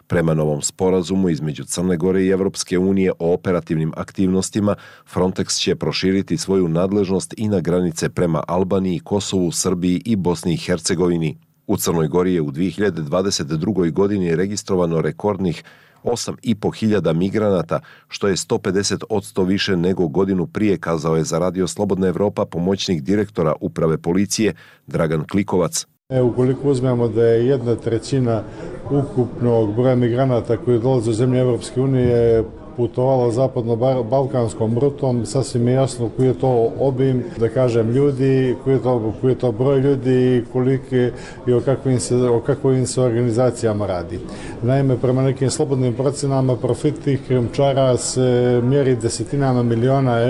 Prema 0.08 0.34
novom 0.34 0.62
sporazumu 0.62 1.29
između 1.29 1.63
Crne 1.63 1.98
Gore 1.98 2.24
i 2.24 2.29
Evropske 2.29 2.79
unije 2.79 3.12
o 3.19 3.34
operativnim 3.34 3.91
aktivnostima, 3.96 4.75
Frontex 5.13 5.60
će 5.60 5.75
proširiti 5.75 6.38
svoju 6.38 6.67
nadležnost 6.67 7.34
i 7.38 7.48
na 7.48 7.60
granice 7.60 8.10
prema 8.10 8.43
Albaniji, 8.48 9.00
Kosovu, 9.00 9.51
Srbiji 9.51 10.01
i 10.05 10.15
Bosni 10.15 10.53
i 10.53 10.58
Hercegovini. 10.58 11.49
U 11.70 11.78
Crnoj 11.78 12.08
Gori 12.08 12.34
je 12.34 12.42
u 12.42 12.52
2022. 12.52 13.92
godini 13.92 14.36
registrovano 14.36 15.02
rekordnih 15.02 15.64
8,5 16.04 16.76
hiljada 16.80 17.14
migranata, 17.14 17.80
što 18.08 18.28
je 18.28 18.36
150 18.36 19.04
od 19.10 19.24
100 19.24 19.46
više 19.48 19.78
nego 19.78 20.08
godinu 20.08 20.48
prije, 20.48 20.78
kazao 20.78 21.16
je 21.16 21.24
za 21.24 21.40
Radio 21.40 21.68
Slobodna 21.68 22.08
Evropa 22.08 22.46
pomoćnik 22.46 23.02
direktora 23.02 23.54
uprave 23.62 23.98
policije 23.98 24.54
Dragan 24.88 25.24
Klikovac. 25.32 25.86
E, 26.10 26.22
ukoliko 26.22 26.70
uzmemo 26.70 27.08
da 27.08 27.24
je 27.24 27.48
jedna 27.48 27.76
trećina 27.76 28.43
ukupnog 28.91 29.76
broja 29.76 29.96
migranata 29.96 30.58
koji 30.58 30.80
dolaze 30.80 31.10
u 31.10 31.13
zemlje 31.13 31.39
Evropske 31.39 31.82
unije 31.82 32.43
putovala 32.80 33.32
zapadno-balkanskom 33.32 34.80
rutom, 34.80 35.26
sasvim 35.26 35.68
je 35.68 35.74
jasno 35.74 36.10
koji 36.15 36.28
je 36.28 36.39
to 36.39 36.72
obim, 36.80 37.24
da 37.38 37.50
kažem, 37.50 37.92
ljudi, 37.92 38.56
koji 38.63 38.74
je 38.74 38.84
to, 38.84 39.13
koji 39.22 39.32
je 39.32 39.39
to 39.39 39.52
broj 39.52 39.80
ljudi 39.80 40.38
i 40.38 40.44
koliki 40.54 41.10
i 41.48 41.54
o 41.54 41.60
kakvim, 41.62 42.00
se, 42.00 42.15
o 42.15 42.39
kakvim 42.39 42.86
se 42.88 43.02
organizacijama 43.02 43.88
radi. 43.88 44.20
Naime, 44.63 44.98
prema 44.98 45.22
nekim 45.22 45.50
slobodnim 45.50 45.94
procenama 45.94 46.56
profit 46.56 47.04
tih 47.04 47.20
krimčara 47.28 47.98
se 47.98 48.62
mjeri 48.63 48.96
desetinama 48.96 49.63
miliona 49.63 50.22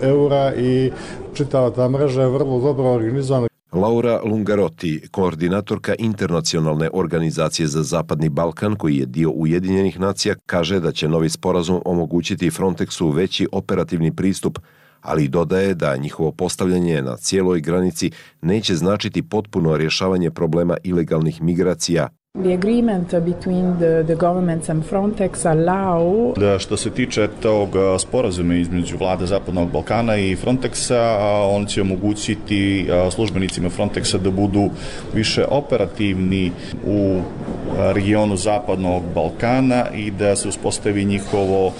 eura 0.00 0.54
i 0.54 0.90
čitava 1.34 1.70
ta 1.70 1.88
mreža 1.88 2.22
je 2.22 2.28
vrlo 2.28 2.60
dobro 2.60 2.92
organizovana 2.92 3.49
Laura 3.72 4.20
Lungarotti, 4.24 5.00
koordinatorka 5.10 5.94
Internacionalne 5.98 6.90
organizacije 6.92 7.66
za 7.66 7.82
Zapadni 7.82 8.28
Balkan, 8.28 8.76
koji 8.76 8.96
je 8.96 9.06
dio 9.06 9.30
Ujedinjenih 9.30 10.00
nacija, 10.00 10.34
kaže 10.46 10.80
da 10.80 10.92
će 10.92 11.08
novi 11.08 11.28
sporazum 11.28 11.80
omogućiti 11.84 12.50
Frontexu 12.50 13.14
veći 13.14 13.48
operativni 13.52 14.16
pristup, 14.16 14.58
ali 15.00 15.28
dodaje 15.28 15.74
da 15.74 15.96
njihovo 15.96 16.32
postavljanje 16.32 17.02
na 17.02 17.16
cijeloj 17.16 17.60
granici 17.60 18.10
neće 18.42 18.74
značiti 18.74 19.22
potpuno 19.22 19.76
rješavanje 19.76 20.30
problema 20.30 20.76
ilegalnih 20.82 21.42
migracija, 21.42 22.08
The 22.38 22.54
agreement 22.54 23.10
between 23.24 23.78
the, 23.78 24.04
the 24.06 24.14
governments 24.14 24.68
and 24.70 24.84
Frontex 24.84 25.46
allow... 25.46 26.32
Da 26.36 26.58
što 26.58 26.76
se 26.76 26.90
tiče 26.90 27.28
tog 27.42 27.68
sporazuma 27.98 28.54
između 28.54 28.96
vlade 28.96 29.26
Zapadnog 29.26 29.70
Balkana 29.70 30.16
i 30.16 30.36
Frontexa, 30.36 31.18
on 31.50 31.66
će 31.66 31.80
omogućiti 31.80 32.88
službenicima 33.10 33.68
Frontexa 33.68 34.18
da 34.18 34.30
budu 34.30 34.70
više 35.14 35.44
operativni 35.48 36.52
u 36.86 37.20
regionu 37.94 38.36
Zapadnog 38.36 39.02
Balkana 39.14 39.84
i 39.94 40.10
da 40.10 40.36
se 40.36 40.48
uspostavi 40.48 41.04
njihovo 41.04 41.72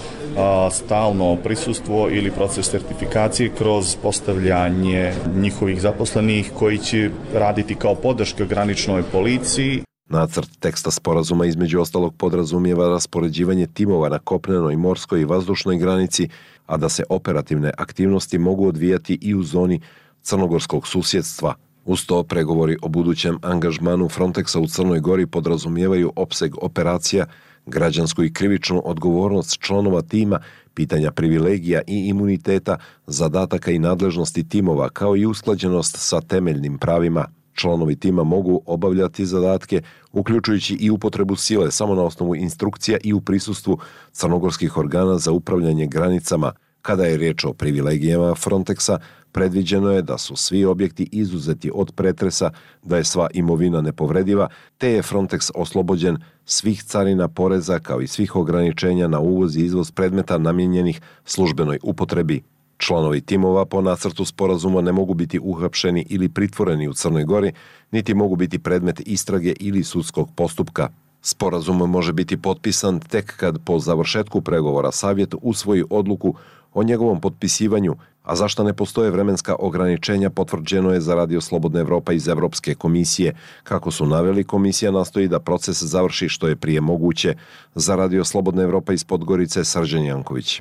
stalno 0.71 1.37
prisustvo 1.37 2.09
ili 2.11 2.31
proces 2.31 2.71
sertifikacije 2.71 3.51
kroz 3.59 3.97
postavljanje 4.03 5.13
njihovih 5.37 5.81
zaposlenih 5.81 6.53
koji 6.59 6.79
će 6.79 7.11
raditi 7.35 7.75
kao 7.75 7.95
podrška 7.95 8.45
graničnoj 8.45 9.03
policiji 9.03 9.83
Nacrt 10.11 10.51
teksta 10.61 10.91
sporazuma 10.91 11.47
između 11.47 11.81
ostalog 11.81 12.15
podrazumijeva 12.15 12.89
raspoređivanje 12.89 13.67
timova 13.67 14.09
na 14.09 14.19
kopnenoj, 14.19 14.77
morskoj 14.77 15.21
i 15.21 15.25
vazdušnoj 15.25 15.79
granici, 15.79 16.29
a 16.67 16.77
da 16.77 16.89
se 16.89 17.05
operativne 17.09 17.71
aktivnosti 17.79 18.39
mogu 18.39 18.69
odvijati 18.69 19.19
i 19.23 19.35
u 19.35 19.43
zoni 19.43 19.81
crnogorskog 20.23 20.89
susjedstva. 20.89 21.55
Uz 21.85 22.07
to 22.07 22.23
pregovori 22.23 22.77
o 22.83 22.89
budućem 22.89 23.39
angažmanu 23.43 24.09
Frontexa 24.09 24.59
u 24.59 24.67
Crnoj 24.67 25.01
Gori 25.01 25.27
podrazumijevaju 25.27 26.13
opseg 26.17 26.55
operacija, 26.63 27.27
građansku 27.67 28.25
i 28.25 28.33
krivičnu 28.33 28.83
odgovornost 28.85 29.59
članova 29.61 30.03
tima, 30.03 30.41
pitanja 30.75 31.11
privilegija 31.11 31.81
i 31.87 32.09
imuniteta, 32.09 32.77
zadataka 33.07 33.71
i 33.71 33.79
nadležnosti 33.79 34.49
timova, 34.49 34.89
kao 34.89 35.17
i 35.17 35.27
usklađenost 35.27 35.97
sa 35.99 36.21
temeljnim 36.21 36.79
pravima– 36.79 37.27
Članovi 37.61 37.97
tima 37.97 38.25
mogu 38.25 38.63
obavljati 38.67 39.27
zadatke, 39.27 39.83
uključujući 40.13 40.75
i 40.75 40.91
upotrebu 40.91 41.37
sile 41.37 41.71
samo 41.71 41.95
na 41.95 42.03
osnovu 42.03 42.37
instrukcija 42.37 42.99
i 43.05 43.13
u 43.13 43.21
prisustvu 43.21 43.79
crnogorskih 44.13 44.77
organa 44.77 45.19
za 45.19 45.33
upravljanje 45.33 45.87
granicama. 45.87 46.53
Kada 46.83 47.05
je 47.05 47.17
riječ 47.17 47.45
o 47.45 47.53
privilegijama 47.53 48.35
Frontexa, 48.35 48.99
predviđeno 49.33 49.91
je 49.91 50.03
da 50.03 50.19
su 50.19 50.37
svi 50.37 50.65
objekti 50.65 51.09
izuzeti 51.13 51.71
od 51.75 51.93
pretresa, 51.93 52.51
da 52.83 52.97
je 52.97 53.05
sva 53.05 53.29
imovina 53.35 53.81
nepovrediva, 53.81 54.49
te 54.79 54.93
je 54.93 55.03
Frontex 55.03 55.51
oslobođen 55.55 56.19
svih 56.45 56.83
carina 56.83 57.29
poreza 57.29 57.79
kao 57.79 58.01
i 58.01 58.07
svih 58.07 58.37
ograničenja 58.37 59.09
na 59.09 59.19
uvoz 59.19 59.57
i 59.57 59.65
izvoz 59.65 59.91
predmeta 59.91 60.39
namjenjenih 60.39 61.01
službenoj 61.25 61.79
upotrebi. 61.83 62.43
Članovi 62.81 63.21
timova 63.21 63.65
po 63.65 63.81
nacrtu 63.81 64.25
sporazuma 64.25 64.81
ne 64.81 64.93
mogu 64.93 65.15
biti 65.15 65.39
uhapšeni 65.43 66.07
ili 66.09 66.29
pritvoreni 66.29 66.89
u 66.89 66.93
Crnoj 66.93 67.25
Gori, 67.25 67.53
niti 67.91 68.15
mogu 68.15 68.37
biti 68.37 68.59
predmet 68.59 69.01
istrage 69.07 69.55
ili 69.61 69.85
sudskog 69.85 70.29
postupka. 70.35 70.89
Sporazum 71.23 71.91
može 71.91 72.13
biti 72.13 72.37
potpisan 72.37 73.01
tek 73.01 73.37
kad 73.37 73.59
po 73.65 73.79
završetku 73.79 74.41
pregovora 74.41 74.93
savjet 74.93 75.35
usvoji 75.43 75.85
odluku 75.91 76.35
o 76.75 76.83
njegovom 76.83 77.21
potpisivanju, 77.21 77.97
a 78.23 78.37
zašto 78.37 78.65
ne 78.65 78.73
postoje 78.73 79.11
vremenska 79.11 79.57
ograničenja 79.59 80.31
potvrđeno 80.31 80.93
je 80.93 81.01
za 81.01 81.15
Radio 81.15 81.41
Slobodna 81.41 81.81
Evropa 81.81 82.13
iz 82.13 82.29
Evropske 82.29 82.75
komisije. 82.75 83.35
Kako 83.63 83.91
su 83.91 84.07
naveli, 84.07 84.45
komisija 84.45 84.91
nastoji 84.91 85.29
da 85.29 85.41
proces 85.41 85.83
završi 85.83 86.29
što 86.29 86.49
je 86.49 86.57
prije 86.57 86.81
moguće. 86.81 87.35
Za 87.75 87.97
Radio 87.97 88.25
Slobodna 88.25 88.63
Evropa 88.63 88.93
iz 88.93 89.05
Podgorice 89.05 89.65
Srđan 89.65 90.05
Janković. 90.05 90.61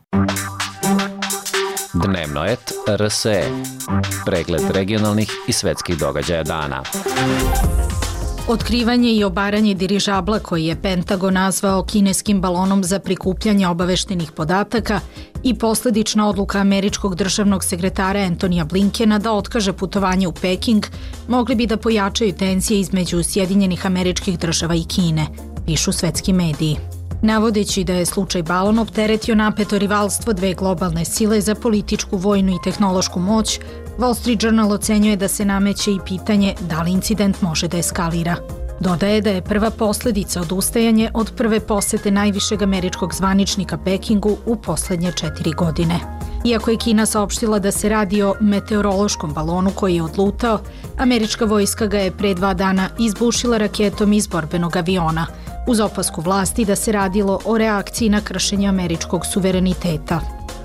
Dnevno 1.94 2.46
et 2.46 2.74
RSE. 2.88 3.44
Pregled 4.26 4.62
regionalnih 4.72 5.32
i 5.48 5.54
svetskih 5.54 5.98
događaja 5.98 6.44
dana. 6.44 6.84
Otkrivanje 8.48 9.12
i 9.14 9.24
obaranje 9.24 9.74
dirižabla 9.74 10.40
koji 10.40 10.66
je 10.66 10.82
Pentagon 10.82 11.34
nazvao 11.34 11.84
kineskim 11.84 12.42
balonom 12.42 12.84
za 12.84 13.00
prikupljanje 13.00 13.68
obaveštenih 13.68 14.32
podataka 14.32 15.00
i 15.44 15.58
posledična 15.58 16.30
odluka 16.30 16.60
američkog 16.60 17.16
državnog 17.16 17.64
sekretara 17.64 18.20
Antonija 18.20 18.66
Blinkena 18.66 19.20
da 19.20 19.34
otkaže 19.34 19.74
putovanje 19.74 20.28
u 20.28 20.32
Peking 20.32 20.86
mogli 21.28 21.56
bi 21.56 21.68
da 21.68 21.78
pojačaju 21.78 22.34
tenzije 22.34 22.80
između 22.80 23.24
Sjedinjenih 23.24 23.86
američkih 23.86 24.40
država 24.40 24.76
i 24.76 24.84
Kine, 24.84 25.28
pišu 25.66 25.92
svetski 25.92 26.34
mediji. 26.34 26.99
Navodeći 27.22 27.84
da 27.84 27.94
je 27.94 28.06
slučaj 28.06 28.44
balon 28.44 28.80
opteretio 28.80 29.36
napeto 29.36 29.78
rivalstvo 29.78 30.34
dve 30.34 30.54
globalne 30.54 31.06
sile 31.06 31.42
za 31.42 31.56
političku, 31.56 32.18
vojnu 32.18 32.52
i 32.52 32.64
tehnološku 32.64 33.20
moć, 33.20 33.60
Wall 33.98 34.14
Street 34.14 34.44
Journal 34.44 34.72
ocenjuje 34.72 35.16
da 35.16 35.28
se 35.28 35.46
nameće 35.46 35.92
i 35.92 36.00
pitanje 36.06 36.56
da 36.70 36.82
li 36.82 36.92
incident 36.92 37.42
može 37.42 37.68
da 37.68 37.78
eskalira. 37.78 38.36
Dodaje 38.80 39.22
da 39.22 39.30
je 39.30 39.42
prva 39.42 39.70
posledica 39.70 40.42
odustajanje 40.42 41.12
od 41.14 41.32
prve 41.38 41.60
posete 41.60 42.12
najvišeg 42.12 42.62
američkog 42.62 43.14
zvaničnika 43.14 43.78
Pekingu 43.78 44.38
u 44.46 44.56
poslednje 44.56 45.12
četiri 45.12 45.52
godine. 45.52 46.00
Iako 46.46 46.72
je 46.72 46.78
Kina 46.78 47.06
saopštila 47.06 47.60
da 47.60 47.72
se 47.72 47.90
radi 47.90 48.22
o 48.24 48.36
meteorološkom 48.42 49.34
balonu 49.34 49.72
koji 49.76 49.96
je 49.96 50.04
odlutao, 50.04 50.60
američka 50.98 51.46
vojska 51.46 51.88
ga 51.88 52.00
je 52.00 52.12
pre 52.12 52.34
dva 52.34 52.54
dana 52.54 52.90
izbušila 53.00 53.58
raketom 53.58 54.14
iz 54.14 54.28
borbenog 54.28 54.76
aviona, 54.76 55.26
uz 55.70 55.80
opasku 55.80 56.22
vlasti 56.22 56.66
da 56.66 56.76
se 56.76 56.92
radilo 56.92 57.40
o 57.46 57.58
reakciji 57.58 58.10
na 58.10 58.22
kršenje 58.22 58.68
američkog 58.68 59.26
suvereniteta. 59.26 60.20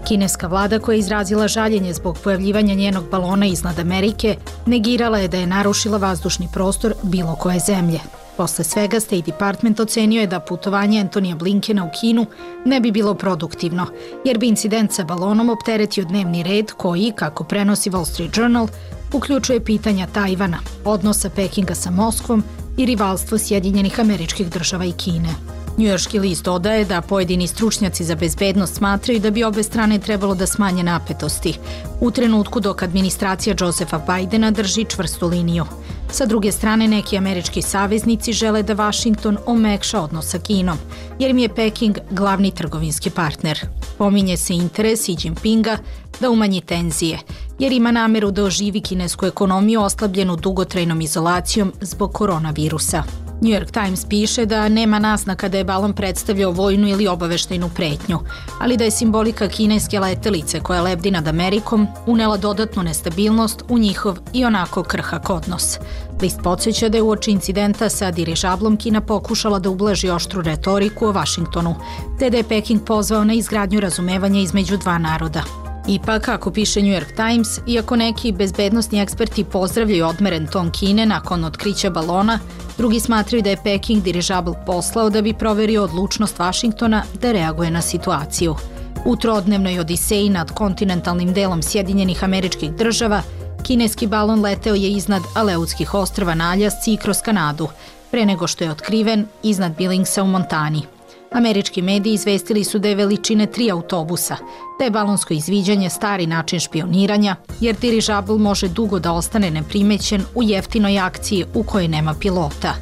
Kineska 0.08 0.46
vlada 0.46 0.78
koja 0.78 0.94
je 0.94 0.98
izrazila 0.98 1.48
žaljenje 1.48 1.92
zbog 1.92 2.18
pojavljivanja 2.24 2.74
njenog 2.74 3.04
balona 3.10 3.46
iznad 3.46 3.78
Amerike, 3.78 4.36
negirala 4.66 5.18
je 5.18 5.28
da 5.28 5.36
je 5.36 5.46
narušila 5.46 5.98
vazdušni 5.98 6.48
prostor 6.52 6.94
bilo 7.02 7.34
koje 7.34 7.58
zemlje. 7.58 8.00
Posle 8.36 8.64
svega 8.64 9.00
State 9.00 9.22
Department 9.22 9.80
ocenio 9.80 10.20
je 10.20 10.26
da 10.26 10.40
putovanje 10.40 11.00
Antonija 11.00 11.36
Blinkena 11.36 11.84
u 11.84 11.90
Kinu 12.00 12.26
ne 12.64 12.80
bi 12.80 12.90
bilo 12.90 13.14
produktivno, 13.14 13.86
jer 14.24 14.38
bi 14.38 14.48
incident 14.48 14.92
sa 14.92 15.04
balonom 15.04 15.50
opteretio 15.50 16.04
dnevni 16.04 16.42
red 16.42 16.72
koji, 16.72 17.12
kako 17.16 17.44
prenosi 17.44 17.90
Wall 17.90 18.04
Street 18.04 18.36
Journal, 18.36 18.68
uključuje 19.14 19.64
pitanja 19.64 20.06
Tajvana, 20.06 20.58
odnosa 20.84 21.30
Pekinga 21.30 21.74
sa 21.74 21.90
Moskvom 21.90 22.42
i 22.76 22.86
rivalstvo 22.86 23.38
Sjedinjenih 23.38 24.00
američkih 24.00 24.50
država 24.50 24.84
i 24.84 24.92
Kine. 24.92 25.63
Njujorški 25.78 26.18
list 26.18 26.44
dodaje 26.44 26.84
da 26.84 27.00
pojedini 27.00 27.46
stručnjaci 27.46 28.04
za 28.04 28.14
bezbednost 28.14 28.74
smatraju 28.74 29.20
da 29.20 29.30
bi 29.30 29.44
obe 29.44 29.62
strane 29.62 29.98
trebalo 29.98 30.34
da 30.34 30.46
smanje 30.46 30.82
napetosti, 30.82 31.58
u 32.00 32.10
trenutku 32.10 32.60
dok 32.60 32.82
administracija 32.82 33.56
Josefa 33.60 33.98
Bajdena 33.98 34.50
drži 34.50 34.84
čvrstu 34.84 35.28
liniju. 35.28 35.64
Sa 36.10 36.26
druge 36.26 36.52
strane, 36.52 36.88
neki 36.88 37.18
američki 37.18 37.62
saveznici 37.62 38.32
žele 38.32 38.62
da 38.62 38.74
Washington 38.74 39.38
omekša 39.46 40.00
odnos 40.00 40.26
sa 40.26 40.38
Kinom, 40.38 40.78
jer 41.18 41.30
im 41.30 41.38
je 41.38 41.54
Peking 41.54 41.98
glavni 42.10 42.50
trgovinski 42.50 43.10
partner. 43.10 43.66
Pominje 43.98 44.36
se 44.36 44.54
interes 44.54 45.00
Xi 45.00 45.16
Jinpinga 45.24 45.76
da 46.20 46.30
umanji 46.30 46.60
tenzije, 46.60 47.18
jer 47.58 47.72
ima 47.72 47.92
nameru 47.92 48.30
da 48.30 48.44
oživi 48.44 48.80
kinesku 48.80 49.26
ekonomiju 49.26 49.82
oslabljenu 49.82 50.36
dugotrajnom 50.36 51.00
izolacijom 51.00 51.72
zbog 51.80 52.12
koronavirusa. 52.12 53.23
New 53.40 53.60
York 53.60 53.70
Times 53.70 54.04
piše 54.04 54.46
da 54.46 54.68
nema 54.68 54.98
naznaka 54.98 55.48
da 55.48 55.58
je 55.58 55.64
balon 55.64 55.92
predstavljao 55.92 56.50
vojnu 56.50 56.88
ili 56.88 57.08
obaveštajnu 57.08 57.70
pretnju, 57.74 58.18
ali 58.60 58.76
da 58.76 58.84
je 58.84 58.90
simbolika 58.90 59.48
kineske 59.48 60.00
letelice 60.00 60.60
koja 60.60 60.82
lebdi 60.82 61.10
nad 61.10 61.28
Amerikom 61.28 61.86
unela 62.06 62.36
dodatnu 62.36 62.82
nestabilnost 62.82 63.62
u 63.68 63.78
njihov 63.78 64.18
i 64.32 64.44
onako 64.44 64.82
krhak 64.82 65.30
odnos. 65.30 65.78
List 66.22 66.40
podsjeća 66.42 66.88
da 66.88 66.98
je 66.98 67.02
uoči 67.02 67.30
incidenta 67.30 67.88
sa 67.88 68.10
dirižablom 68.10 68.76
Kina 68.76 69.00
pokušala 69.00 69.58
da 69.58 69.70
ublaži 69.70 70.10
oštru 70.10 70.42
retoriku 70.42 71.06
o 71.06 71.12
Vašingtonu, 71.12 71.74
te 72.18 72.30
da 72.30 72.36
je 72.36 72.48
Peking 72.48 72.84
pozvao 72.84 73.24
na 73.24 73.32
izgradnju 73.34 73.80
razumevanja 73.80 74.40
između 74.40 74.76
dva 74.76 74.98
naroda. 74.98 75.73
Ipak, 75.88 76.28
ako 76.28 76.50
piše 76.50 76.82
New 76.82 76.92
York 76.92 77.16
Times, 77.16 77.60
iako 77.66 77.96
neki 77.96 78.32
bezbednostni 78.32 79.00
eksperti 79.00 79.44
pozdravljaju 79.44 80.06
odmeren 80.06 80.46
ton 80.46 80.70
Kine 80.70 81.06
nakon 81.06 81.44
otkrića 81.44 81.90
balona, 81.90 82.38
drugi 82.78 83.00
smatraju 83.00 83.42
da 83.42 83.50
je 83.50 83.62
Peking 83.64 84.02
dirižabl 84.02 84.52
poslao 84.66 85.10
da 85.10 85.22
bi 85.22 85.34
proverio 85.34 85.82
odlučnost 85.82 86.38
Vašingtona 86.38 87.02
da 87.20 87.32
reaguje 87.32 87.70
na 87.70 87.82
situaciju. 87.82 88.56
U 89.04 89.16
trodnevnoj 89.16 89.78
odiseji 89.78 90.28
nad 90.28 90.50
kontinentalnim 90.50 91.32
delom 91.32 91.62
Sjedinjenih 91.62 92.24
američkih 92.24 92.72
država, 92.72 93.22
kineski 93.62 94.06
balon 94.06 94.40
leteo 94.40 94.74
je 94.74 94.90
iznad 94.90 95.22
Aleutskih 95.34 95.94
ostrava 95.94 96.34
na 96.34 96.50
Aljasci 96.50 96.92
i 96.92 96.96
kroz 96.96 97.22
Kanadu, 97.22 97.68
pre 98.10 98.26
nego 98.26 98.46
što 98.46 98.64
je 98.64 98.70
otkriven 98.70 99.26
iznad 99.42 99.76
Billingsa 99.76 100.22
u 100.22 100.26
Montani. 100.26 100.93
Američki 101.34 101.82
mediji 101.82 102.14
izvestili 102.14 102.64
su 102.64 102.78
da 102.78 102.88
je 102.88 102.94
veličine 102.94 103.46
tri 103.46 103.70
autobusa, 103.70 104.36
da 104.78 104.84
je 104.84 104.90
balonsko 104.90 105.34
izviđanje 105.34 105.90
stari 105.90 106.26
način 106.26 106.60
špioniranja, 106.60 107.36
jer 107.60 107.76
dirižabl 107.76 108.36
može 108.36 108.68
dugo 108.68 108.98
da 108.98 109.12
ostane 109.12 109.50
neprimećen 109.50 110.22
u 110.34 110.42
jeftinoj 110.42 110.98
akciji 110.98 111.44
u 111.54 111.62
kojoj 111.62 111.88
nema 111.88 112.14
pilota. 112.14 112.74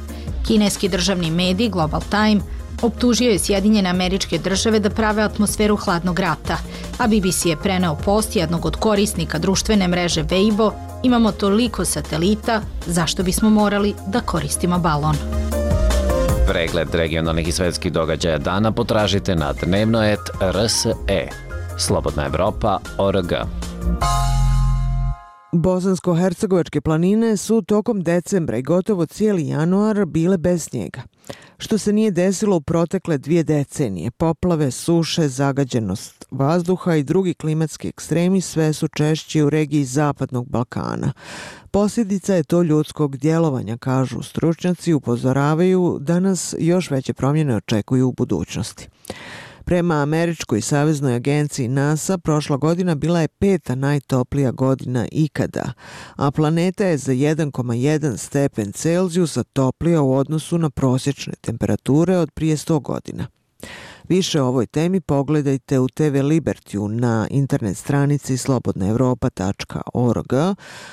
Kineski 0.47 0.89
državni 0.89 1.31
medij 1.31 1.69
Global 1.69 2.01
Time 2.09 2.41
optužio 2.81 3.31
je 3.31 3.39
Sjedinjene 3.39 3.89
američke 3.89 4.37
države 4.37 4.79
da 4.79 4.89
prave 4.89 5.23
atmosferu 5.23 5.75
hladnog 5.75 6.19
rata, 6.19 6.57
a 6.97 7.07
BBC 7.07 7.45
je 7.45 7.57
preneo 7.57 7.95
post 7.95 8.35
jednog 8.35 8.65
od 8.65 8.75
korisnika 8.75 9.39
društvene 9.39 9.87
mreže 9.87 10.23
Weibo 10.23 10.71
imamo 11.03 11.31
toliko 11.31 11.85
satelita, 11.85 12.61
zašto 12.85 13.23
bismo 13.23 13.49
morali 13.49 13.93
da 14.07 14.19
koristimo 14.19 14.79
balon? 14.79 15.15
Pregled 16.47 16.95
regionalnih 16.95 17.47
i 17.47 17.51
svetskih 17.51 17.91
događaja 17.91 18.37
dana 18.37 18.71
potražite 18.71 19.35
na 19.35 19.53
dnevnoet.rse. 19.63 20.93
Slobodna 21.77 22.25
Evropa.org. 22.25 23.33
Bosansko-hercegovačke 25.51 26.81
planine 26.81 27.37
su 27.37 27.61
tokom 27.61 28.01
decembra 28.01 28.57
i 28.57 28.61
gotovo 28.61 29.05
cijeli 29.05 29.47
januar 29.47 30.05
bile 30.05 30.37
bez 30.37 30.63
snijega. 30.63 31.01
Što 31.57 31.77
se 31.77 31.93
nije 31.93 32.11
desilo 32.11 32.55
u 32.55 32.61
protekle 32.61 33.17
dvije 33.17 33.43
decenije, 33.43 34.11
poplave, 34.11 34.71
suše, 34.71 35.27
zagađenost 35.27 36.25
vazduha 36.31 36.95
i 36.95 37.03
drugi 37.03 37.33
klimatski 37.33 37.87
ekstremi 37.87 38.41
sve 38.41 38.73
su 38.73 38.87
češći 38.87 39.41
u 39.41 39.49
regiji 39.49 39.85
Zapadnog 39.85 40.49
Balkana. 40.49 41.13
Posljedica 41.73 42.35
je 42.35 42.43
to 42.43 42.61
ljudskog 42.61 43.17
djelovanja, 43.17 43.77
kažu 43.77 44.21
stručnjaci, 44.21 44.93
upozoravaju 44.93 45.97
da 46.01 46.19
nas 46.19 46.55
još 46.59 46.91
veće 46.91 47.13
promjene 47.13 47.55
očekuju 47.55 48.07
u 48.07 48.11
budućnosti. 48.11 48.87
Prema 49.65 49.95
američkoj 49.95 50.61
saveznoj 50.61 51.15
agenciji 51.15 51.67
NASA, 51.67 52.17
prošla 52.17 52.57
godina 52.57 52.95
bila 52.95 53.21
je 53.21 53.27
peta 53.27 53.75
najtoplija 53.75 54.51
godina 54.51 55.07
ikada, 55.11 55.73
a 56.15 56.31
planeta 56.31 56.85
je 56.85 56.97
za 56.97 57.13
1,1 57.13 58.17
stepen 58.17 58.71
Celzijusa 58.71 59.43
toplija 59.43 60.01
u 60.01 60.13
odnosu 60.13 60.57
na 60.57 60.69
prosječne 60.69 61.33
temperature 61.41 62.17
od 62.17 62.31
prije 62.31 62.57
100 62.57 62.81
godina. 62.81 63.27
Više 64.13 64.41
o 64.41 64.47
ovoj 64.47 64.65
temi 64.65 65.01
pogledajte 65.01 65.79
u 65.79 65.87
TV 65.87 66.21
Libertiju 66.23 66.87
na 66.87 67.27
internet 67.31 67.77
stranici 67.77 68.37
slobodnaevropa.org, 68.37 70.33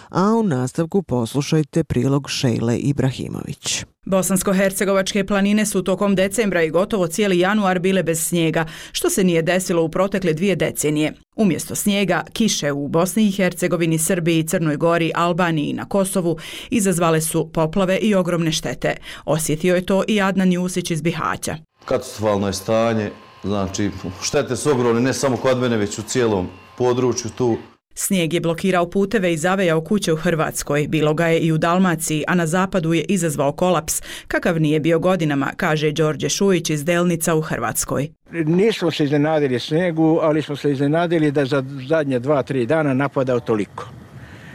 a 0.09 0.35
u 0.35 0.43
nastavku 0.43 1.03
poslušajte 1.03 1.85
prilog 1.85 2.31
Šejle 2.31 2.79
Ibrahimović. 2.79 3.85
Bosansko-hercegovačke 4.07 5.27
planine 5.27 5.67
su 5.67 5.83
tokom 5.83 6.15
decembra 6.15 6.63
i 6.63 6.71
gotovo 6.71 7.07
cijeli 7.07 7.39
januar 7.39 7.79
bile 7.79 8.03
bez 8.03 8.27
snijega, 8.27 8.67
što 8.93 9.11
se 9.11 9.25
nije 9.25 9.43
desilo 9.43 9.83
u 9.83 9.89
protekle 9.89 10.33
dvije 10.33 10.57
decenije. 10.57 11.13
Umjesto 11.37 11.75
snijega, 11.75 12.25
kiše 12.33 12.73
u 12.73 12.89
Bosni 12.89 13.29
i 13.29 13.33
Hercegovini, 13.33 13.99
Srbiji, 13.99 14.47
Crnoj 14.47 14.77
Gori, 14.77 15.13
Albaniji 15.15 15.67
i 15.67 15.73
na 15.73 15.85
Kosovu 15.85 16.39
izazvale 16.71 17.21
su 17.21 17.51
poplave 17.53 17.97
i 17.97 18.15
ogromne 18.15 18.53
štete. 18.53 18.97
Osjetio 19.25 19.75
je 19.75 19.87
to 19.87 20.05
i 20.09 20.21
Adnan 20.21 20.53
Jusić 20.53 20.91
iz 20.91 21.03
Bihaća. 21.03 21.70
Katastrofalno 21.91 22.47
je 22.47 22.53
stanje, 22.53 23.11
znači 23.43 23.91
štete 24.23 24.57
su 24.57 24.71
ogromne 24.71 25.01
ne 25.01 25.13
samo 25.13 25.37
kod 25.37 25.59
mene, 25.59 25.77
već 25.77 25.99
u 25.99 26.03
cijelom 26.03 26.49
području 26.79 27.31
tu. 27.39 27.57
Snijeg 27.95 28.35
je 28.35 28.41
blokirao 28.41 28.91
puteve 28.91 29.33
i 29.33 29.37
zavejao 29.37 29.81
kuće 29.81 30.13
u 30.13 30.17
Hrvatskoj, 30.17 30.87
bilo 30.89 31.15
ga 31.15 31.27
je 31.27 31.41
i 31.41 31.53
u 31.53 31.59
Dalmaciji, 31.59 32.25
a 32.29 32.35
na 32.35 32.47
zapadu 32.47 32.93
je 32.93 33.05
izazvao 33.09 33.53
kolaps, 33.53 34.03
kakav 34.29 34.61
nije 34.61 34.81
bio 34.81 34.99
godinama, 34.99 35.53
kaže 35.57 35.93
Đorđe 35.93 36.29
Šujić 36.29 36.71
iz 36.71 36.85
Delnica 36.85 37.35
u 37.35 37.41
Hrvatskoj. 37.41 38.09
Nismo 38.31 38.91
se 38.91 39.05
iznenadili 39.05 39.61
snijegu, 39.61 40.19
ali 40.23 40.43
smo 40.43 40.57
se 40.57 40.73
iznenadili 40.73 41.31
da 41.31 41.45
za 41.45 41.65
zadnje 41.89 42.19
dva, 42.19 42.43
tri 42.43 42.67
dana 42.67 42.95
napadao 42.95 43.41
toliko. 43.41 43.89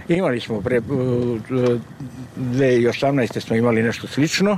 Imali 0.08 0.40
smo 0.40 0.62
pre 0.62 0.82
2018. 0.82 3.40
smo 3.40 3.56
imali 3.56 3.84
nešto 3.84 4.08
slično, 4.08 4.58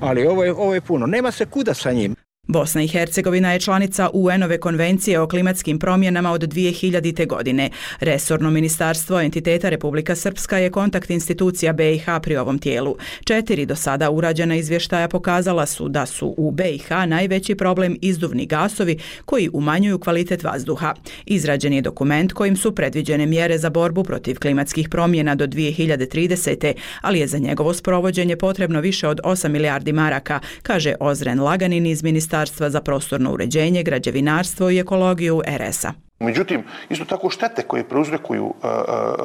ali 0.00 0.26
ovo 0.26 0.44
je, 0.44 0.52
ovo 0.52 0.74
je 0.74 0.80
puno. 0.80 1.06
Nema 1.06 1.30
se 1.30 1.46
kuda 1.46 1.74
sa 1.74 1.92
njim. 1.92 2.16
Bosna 2.46 2.82
i 2.82 2.88
Hercegovina 2.88 3.52
je 3.52 3.60
članica 3.60 4.10
UN-ove 4.12 4.60
konvencije 4.60 5.20
o 5.20 5.28
klimatskim 5.28 5.78
promjenama 5.78 6.32
od 6.32 6.40
2000. 6.40 7.26
godine. 7.26 7.70
Resorno 8.00 8.50
ministarstvo 8.50 9.20
entiteta 9.20 9.68
Republika 9.68 10.16
Srpska 10.16 10.58
je 10.58 10.70
kontakt 10.70 11.10
institucija 11.10 11.72
BiH 11.72 12.04
pri 12.22 12.36
ovom 12.36 12.58
tijelu. 12.58 12.96
Četiri 13.24 13.66
do 13.66 13.76
sada 13.76 14.10
urađena 14.10 14.56
izvještaja 14.56 15.08
pokazala 15.08 15.66
su 15.66 15.88
da 15.88 16.06
su 16.06 16.34
u 16.36 16.50
BiH 16.50 16.90
najveći 17.06 17.54
problem 17.54 17.96
izduvni 18.00 18.46
gasovi 18.46 18.98
koji 19.24 19.50
umanjuju 19.52 19.98
kvalitet 19.98 20.42
vazduha. 20.44 20.94
Izrađen 21.26 21.72
je 21.72 21.82
dokument 21.82 22.32
kojim 22.32 22.56
su 22.56 22.74
predviđene 22.74 23.26
mjere 23.26 23.58
za 23.58 23.70
borbu 23.70 24.04
protiv 24.04 24.38
klimatskih 24.38 24.88
promjena 24.88 25.34
do 25.34 25.46
2030. 25.46 26.72
ali 27.00 27.18
je 27.18 27.26
za 27.26 27.38
njegovo 27.38 27.74
sprovođenje 27.74 28.36
potrebno 28.36 28.80
više 28.80 29.08
od 29.08 29.20
8 29.24 29.48
milijardi 29.48 29.92
maraka, 29.92 30.40
kaže 30.62 30.94
Ozren 31.00 31.40
Laganin 31.40 31.86
iz 31.86 32.02
ministarstva 32.02 32.33
Ministarstva 32.34 32.70
za 32.70 32.80
prostorno 32.80 33.32
uređenje, 33.32 33.82
građevinarstvo 33.82 34.70
i 34.70 34.78
ekologiju 34.78 35.42
RS-a. 35.46 35.92
Međutim, 36.18 36.64
isto 36.90 37.04
tako 37.04 37.30
štete 37.30 37.62
koje 37.62 37.88
prouzrekuju 37.88 38.54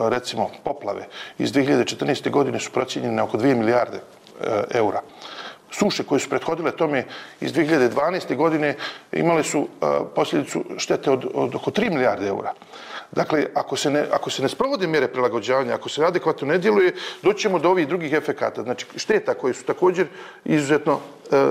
recimo 0.10 0.50
poplave 0.64 1.08
iz 1.38 1.54
2014. 1.54 2.30
godine 2.30 2.60
su 2.60 2.72
procijenjene 2.72 3.16
na 3.16 3.24
oko 3.24 3.38
2 3.38 3.56
milijarde 3.56 4.00
eura. 4.74 5.02
Suše 5.72 6.04
koje 6.04 6.20
su 6.20 6.30
prethodile 6.30 6.72
tome 6.72 7.06
iz 7.42 7.54
2012. 7.54 8.36
godine 8.36 8.76
imale 9.12 9.44
su 9.44 9.68
posljedicu 10.16 10.64
štete 10.78 11.12
od, 11.12 11.26
od 11.34 11.56
oko 11.56 11.72
3 11.72 11.90
milijarde 11.90 12.28
eura. 12.28 12.54
Dakle, 13.16 13.46
ako 13.54 13.76
se, 13.76 13.90
ne, 13.92 14.06
ako 14.12 14.30
se 14.30 14.42
ne 14.42 14.50
sprovode 14.50 14.88
mjere 14.88 15.08
prilagođavanja, 15.08 15.74
ako 15.74 15.90
se 15.90 16.04
adekvatno 16.04 16.48
ne 16.48 16.58
djeluje, 16.58 16.94
doćemo 17.24 17.60
do 17.60 17.70
ovih 17.70 17.88
drugih 17.88 18.14
efekata. 18.14 18.64
Znači, 18.64 18.86
šteta 18.96 19.34
koje 19.34 19.54
su 19.54 19.66
također 19.66 20.08
izuzetno 20.46 21.00
e, 21.32 21.36
e, 21.36 21.50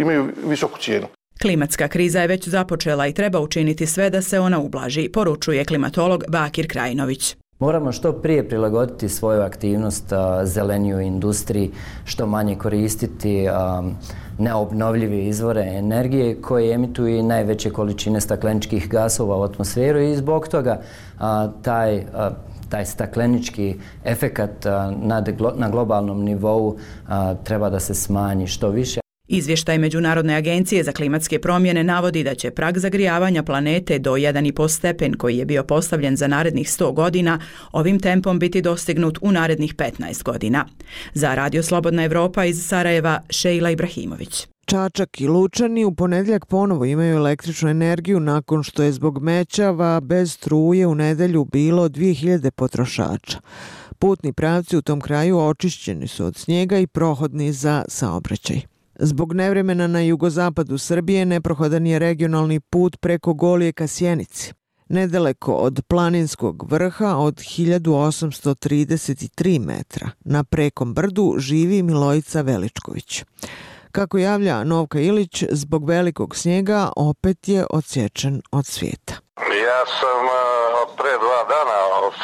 imaju 0.00 0.28
visoku 0.46 0.78
cijenu. 0.78 1.06
Klimatska 1.42 1.88
kriza 1.88 2.20
je 2.20 2.26
već 2.26 2.48
započela 2.48 3.06
i 3.06 3.14
treba 3.14 3.40
učiniti 3.40 3.86
sve 3.86 4.10
da 4.10 4.22
se 4.22 4.40
ona 4.40 4.60
ublaži, 4.60 5.08
poručuje 5.08 5.64
klimatolog 5.64 6.24
Bakir 6.28 6.68
Krajinović. 6.68 7.36
Moramo 7.58 7.92
što 7.92 8.12
prije 8.12 8.48
prilagoditi 8.48 9.08
svoju 9.08 9.40
aktivnost 9.40 10.04
zeleniju 10.44 11.00
industriji, 11.00 11.70
što 12.04 12.26
manje 12.26 12.56
koristiti 12.58 13.46
neobnovljive 14.42 15.24
izvore 15.24 15.62
energije 15.62 16.42
koje 16.42 16.74
emituju 16.74 17.22
najveće 17.22 17.70
količine 17.70 18.20
stakleničkih 18.20 18.88
gasova 18.88 19.36
u 19.36 19.42
atmosferu 19.42 20.00
i 20.00 20.16
zbog 20.16 20.48
toga 20.48 20.80
taj 21.62 22.04
taj 22.68 22.86
staklenički 22.86 23.74
efekat 24.04 24.64
na 25.56 25.70
globalnom 25.70 26.24
nivou 26.24 26.76
treba 27.44 27.70
da 27.70 27.80
se 27.80 27.94
smanji 27.94 28.46
što 28.46 28.68
više. 28.68 29.01
Izvještaj 29.32 29.78
Međunarodne 29.78 30.34
agencije 30.34 30.84
za 30.84 30.92
klimatske 30.92 31.38
promjene 31.38 31.84
navodi 31.84 32.24
da 32.24 32.34
će 32.34 32.50
prag 32.50 32.78
zagrijavanja 32.78 33.42
planete 33.42 33.98
do 33.98 34.12
1,5 34.12 34.68
stepen 34.68 35.14
koji 35.14 35.36
je 35.36 35.44
bio 35.44 35.64
postavljen 35.64 36.16
za 36.16 36.26
narednih 36.26 36.68
100 36.68 36.94
godina 36.94 37.38
ovim 37.72 38.00
tempom 38.00 38.38
biti 38.38 38.62
dostignut 38.62 39.18
u 39.22 39.32
narednih 39.32 39.74
15 39.74 40.22
godina. 40.22 40.66
Za 41.14 41.34
Radio 41.34 41.62
Slobodna 41.62 42.04
Evropa 42.04 42.44
iz 42.44 42.66
Sarajeva, 42.66 43.20
Šejla 43.30 43.70
Ibrahimović. 43.70 44.46
Čačak 44.66 45.20
i 45.20 45.28
Lučani 45.28 45.84
u 45.84 45.94
ponedljak 45.94 46.46
ponovo 46.46 46.84
imaju 46.84 47.16
električnu 47.16 47.68
energiju 47.68 48.20
nakon 48.20 48.62
što 48.62 48.82
je 48.82 48.92
zbog 48.92 49.22
mećava 49.22 50.00
bez 50.00 50.32
struje 50.32 50.86
u 50.86 50.94
nedelju 50.94 51.44
bilo 51.44 51.88
2000 51.88 52.50
potrošača. 52.50 53.38
Putni 53.98 54.32
pravci 54.32 54.76
u 54.76 54.82
tom 54.82 55.00
kraju 55.00 55.38
očišćeni 55.38 56.08
su 56.08 56.24
od 56.24 56.36
snijega 56.36 56.78
i 56.78 56.86
prohodni 56.86 57.52
za 57.52 57.84
saobraćaj. 57.88 58.71
Zbog 59.04 59.32
nevremena 59.32 59.86
na 59.86 60.00
jugozapadu 60.00 60.78
Srbije 60.78 61.26
neprohodan 61.26 61.86
je 61.86 61.98
regionalni 61.98 62.60
put 62.60 62.96
preko 63.00 63.34
Golije 63.34 63.72
ka 63.72 63.86
Sjenici. 63.86 64.52
Nedaleko 64.88 65.52
od 65.52 65.82
planinskog 65.88 66.72
vrha 66.72 67.16
od 67.16 67.34
1833 67.34 69.66
metra 69.66 70.10
na 70.20 70.44
prekom 70.44 70.94
brdu 70.94 71.34
živi 71.38 71.82
Milojica 71.82 72.40
Veličković. 72.40 73.24
Kako 73.92 74.18
javlja 74.18 74.64
Novka 74.64 75.00
Ilić, 75.00 75.44
zbog 75.50 75.88
velikog 75.88 76.36
snijega 76.36 76.92
opet 76.96 77.48
je 77.48 77.66
odsječen 77.70 78.42
od 78.50 78.66
svijeta. 78.66 79.14
Ja 79.38 79.86
sam 80.00 80.41
pre 80.98 81.12
dva 81.24 81.40
dana 81.54 81.78
od 82.06 82.14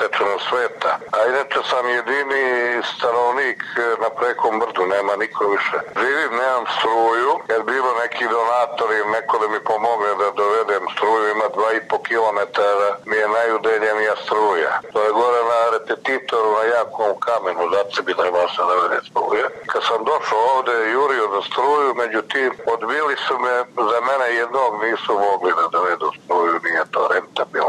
sveta, 0.48 0.92
a 1.16 1.18
inače 1.32 1.60
sam 1.70 1.88
jedini 1.88 2.44
stanovnik 2.92 3.62
e, 3.62 3.80
na 4.02 4.10
prekom 4.18 4.54
brdu, 4.62 4.82
nema 4.86 5.16
niko 5.16 5.42
više. 5.54 5.78
Živim, 6.00 6.32
nemam 6.42 6.64
struju, 6.78 7.32
jer 7.52 7.60
bilo 7.62 7.90
neki 8.02 8.24
donatori, 8.36 8.96
neko 9.16 9.38
da 9.38 9.46
mi 9.48 9.60
pomogne 9.72 10.10
da 10.22 10.30
dovedem 10.42 10.84
struju, 10.94 11.24
ima 11.30 11.48
dva 11.56 11.70
i 11.72 11.80
po 11.90 11.98
kilometara, 12.08 12.90
mi 13.08 13.16
je 13.16 13.28
najudaljenija 13.28 14.14
struja. 14.24 14.72
To 14.92 14.98
je 15.04 15.16
gore 15.20 15.40
na 15.52 15.60
repetitoru 15.74 16.50
na 16.58 16.64
jakom 16.76 17.12
kamenu, 17.26 17.62
zato 17.74 18.02
bi 18.06 18.20
trebao 18.20 18.46
da 18.68 18.74
vedem 18.82 19.04
struje. 19.10 19.44
Kad 19.72 19.82
sam 19.88 20.00
došao 20.10 20.40
ovde, 20.56 20.74
jurio 20.96 21.24
za 21.34 21.42
struju, 21.50 21.88
međutim, 22.02 22.50
odbili 22.74 23.14
su 23.26 23.34
me, 23.44 23.54
za 23.92 23.98
mene 24.08 24.26
jednog 24.40 24.72
nisu 24.84 25.12
mogli 25.26 25.52
da 25.58 25.64
dovedu 25.78 26.08
struju, 26.18 26.54
nije 26.66 26.82
to 26.94 27.08
rentabilno. 27.12 27.67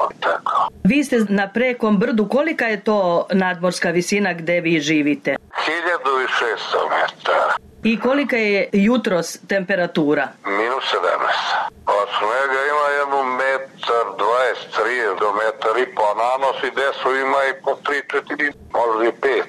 Vi 0.84 1.04
ste 1.04 1.26
na 1.30 1.50
prekom 1.50 2.00
brdu, 2.00 2.28
kolika 2.28 2.66
je 2.66 2.82
to 2.84 3.28
nadmorska 3.34 3.92
visina 3.92 4.34
gde 4.34 4.62
vi 4.62 4.80
živite? 4.80 5.36
1600 5.36 6.90
metara. 6.90 7.54
I 7.84 8.00
kolika 8.00 8.38
je 8.38 8.70
jutros 8.74 9.38
temperatura? 9.48 10.28
Minus 10.46 10.84
17. 10.94 11.79
Od 11.98 12.08
snega 12.18 12.60
ima 12.74 12.88
jednu 13.00 13.20
metar 13.42 14.06
23 14.18 15.20
do 15.22 15.30
metar 15.40 15.76
i 15.84 15.96
po 15.96 16.08
nanosi, 16.22 16.70
desu 16.80 17.10
ima 17.26 17.40
i 17.52 17.54
po 17.64 17.72
3-4, 17.86 18.52
možda 18.78 19.04
i 19.06 19.12
5. 19.12 19.44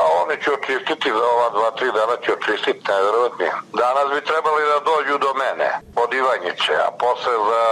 A 0.00 0.02
oni 0.20 0.34
će 0.42 0.48
očistiti 0.58 1.08
za 1.18 1.24
ova 1.34 1.48
dva, 1.56 1.68
tri 1.78 1.88
dana 1.98 2.14
će 2.24 2.30
očistiti 2.38 2.88
najvjerovatnije. 2.92 3.50
Danas 3.84 4.06
bi 4.14 4.28
trebali 4.30 4.62
da 4.72 4.86
dođu 4.90 5.14
do 5.24 5.30
mene, 5.42 5.68
od 6.02 6.10
Ivanjiće, 6.20 6.74
a 6.86 6.88
posle 7.02 7.34
za 7.50 7.62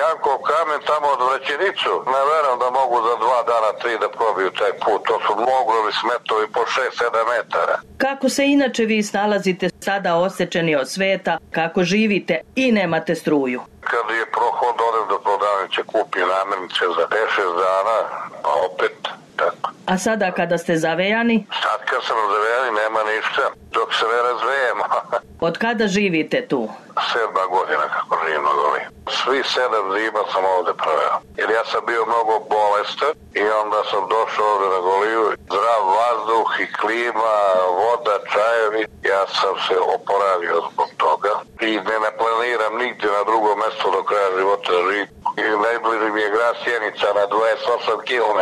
Jankov 0.00 0.36
kamen 0.50 0.80
tamo 0.90 1.06
od 1.14 1.20
Vrećenicu, 1.28 1.92
ne 2.14 2.22
verujem 2.30 2.58
da 2.62 2.68
mogu 2.80 2.96
za 3.08 3.14
dva 3.24 3.40
dana, 3.50 3.70
tri 3.80 3.92
da 4.02 4.08
probiju 4.18 4.50
taj 4.60 4.72
put. 4.82 5.00
To 5.08 5.16
su 5.24 5.32
mogrovi 5.52 5.92
smetovi 6.02 6.46
po 6.54 6.62
6-7 6.74 7.32
metara. 7.32 7.76
Kako 8.04 8.26
se 8.34 8.42
inače 8.56 8.82
vi 8.92 8.98
snalazite 9.10 9.66
sada 9.88 10.10
osečeni 10.26 10.72
od 10.82 10.88
sveta, 10.94 11.32
kako 11.58 11.80
živite 11.92 12.34
i 12.62 12.72
nemate 12.72 13.14
struju? 13.14 13.43
Kad 13.80 14.16
je 14.18 14.26
prohod, 14.36 14.76
odem 14.88 15.08
do 15.08 15.18
prodavnice, 15.26 15.82
kupi 15.92 16.20
namirnice 16.32 16.84
za 16.98 17.04
10 17.06 17.62
dana, 17.64 17.98
a 18.42 18.50
opet 18.66 18.96
tako. 19.36 19.70
A 19.86 19.98
sada 19.98 20.32
kada 20.32 20.58
ste 20.58 20.76
zavejani? 20.76 21.46
Sad 21.62 21.80
kad 21.90 22.00
sam 22.04 22.16
zavejani 22.32 22.70
nema 22.82 23.00
ništa, 23.10 23.42
dok 23.84 23.94
se 23.94 24.06
ne 24.12 24.20
razvejemo. 24.28 24.84
Od 25.48 25.54
kada 25.58 25.86
živite 25.86 26.38
tu? 26.50 26.68
Sedma 27.12 27.44
godina 27.56 27.86
kako 27.96 28.12
živim 28.24 28.42
na 28.48 28.52
goli. 28.60 28.80
Svi 29.18 29.40
sedam 29.54 29.86
zima 29.96 30.22
sam 30.32 30.44
ovde 30.56 30.72
proveo. 30.82 31.16
Jer 31.38 31.48
ja 31.58 31.64
sam 31.70 31.80
bio 31.90 32.02
mnogo 32.10 32.34
bolestan 32.56 33.14
i 33.42 33.44
onda 33.62 33.80
sam 33.90 34.02
došao 34.14 34.46
ovde 34.54 34.68
na 34.76 34.80
goliju. 34.88 35.24
Zdrav 35.50 35.82
vazduh 35.98 36.48
i 36.64 36.66
klima, 36.80 37.36
voda, 37.80 38.16
čajevi. 38.32 38.82
Ja 39.12 39.22
sam 39.38 39.54
se 39.66 39.76
oporavio 39.96 40.56
zbog 40.70 40.90
toga. 41.04 41.32
I 41.68 41.70
ne, 41.88 41.96
ne 42.04 42.10
planiram 42.20 42.72
nigdje 42.82 43.08
na 43.18 43.22
drugo 43.28 43.50
mesto 43.62 43.86
do 43.96 44.00
kraja 44.08 44.30
života 44.38 44.68
da 44.72 44.80
živim. 44.90 45.08
I 45.42 45.42
najbliži 45.66 46.08
mi 46.14 46.20
je 46.20 46.30
grad 46.36 46.54
Sjenica 46.64 47.06
na 47.18 47.24
28 47.26 48.08
km. 48.10 48.38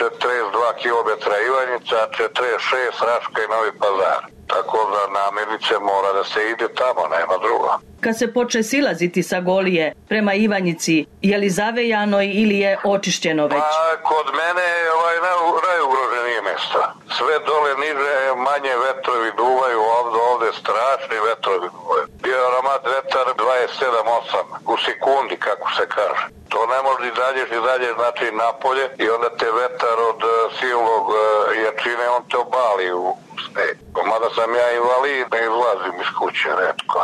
42 0.00 0.82
km 0.82 1.10
Ivanjica, 1.48 1.98
46 2.18 3.06
Raška 3.08 3.38
i 3.42 3.50
Novi 3.54 3.72
Pazar. 3.80 4.22
Tako 4.52 4.78
da 4.94 5.02
namirnice 5.20 5.74
mora 5.90 6.10
da 6.18 6.24
se 6.24 6.40
ide 6.52 6.68
tamo, 6.80 7.02
nema 7.16 7.36
drugo. 7.44 7.70
Kad 8.00 8.18
se 8.18 8.32
poče 8.32 8.62
silaziti 8.62 9.22
sa 9.22 9.40
Golije 9.40 9.94
prema 10.08 10.34
Ivanjici, 10.34 11.06
je 11.22 11.38
li 11.38 11.50
zavejano 11.50 12.22
ili 12.22 12.58
je 12.58 12.78
očišćeno 12.84 13.46
već? 13.46 13.62
Pa, 13.62 14.08
kod 14.08 14.26
mene 14.40 14.66
je 14.78 14.92
ovaj 14.98 15.16
najugroženije 15.26 16.11
mesto. 16.52 16.80
Sve 17.16 17.34
dole 17.46 17.72
niže 17.84 18.12
manje 18.36 18.74
vetrovi 18.86 19.30
duvaju, 19.36 19.80
ovde, 19.98 20.18
ovde 20.32 20.48
strašni 20.52 21.16
vetrovi 21.28 21.68
duvaju. 21.78 22.06
Bio 22.22 22.36
je 22.36 22.46
aromat 22.46 22.82
vetar 22.96 23.26
27-8 23.36 24.72
u 24.72 24.76
sekundi, 24.86 25.36
kako 25.36 25.68
se 25.76 25.84
kaže. 25.88 26.24
To 26.48 26.66
ne 26.66 26.78
može 26.86 27.04
i 27.08 27.16
dalje 27.22 27.42
i 27.42 27.64
dalje, 27.68 27.88
znači 28.00 28.24
napolje 28.32 28.84
i 28.98 29.10
onda 29.10 29.28
te 29.40 29.50
vetar 29.62 29.96
od 30.10 30.20
uh, 30.24 30.52
silnog 30.60 31.04
uh, 31.08 31.16
jačine, 31.64 32.08
on 32.16 32.22
te 32.30 32.36
obali 32.36 32.92
u 32.92 33.16
sneg. 33.52 33.74
Mada 34.10 34.28
sam 34.36 34.50
ja 34.60 34.68
invalid, 34.78 35.26
ne 35.34 35.40
izlazim 35.48 35.94
iz 36.04 36.10
kuće 36.18 36.50
redko. 36.62 37.00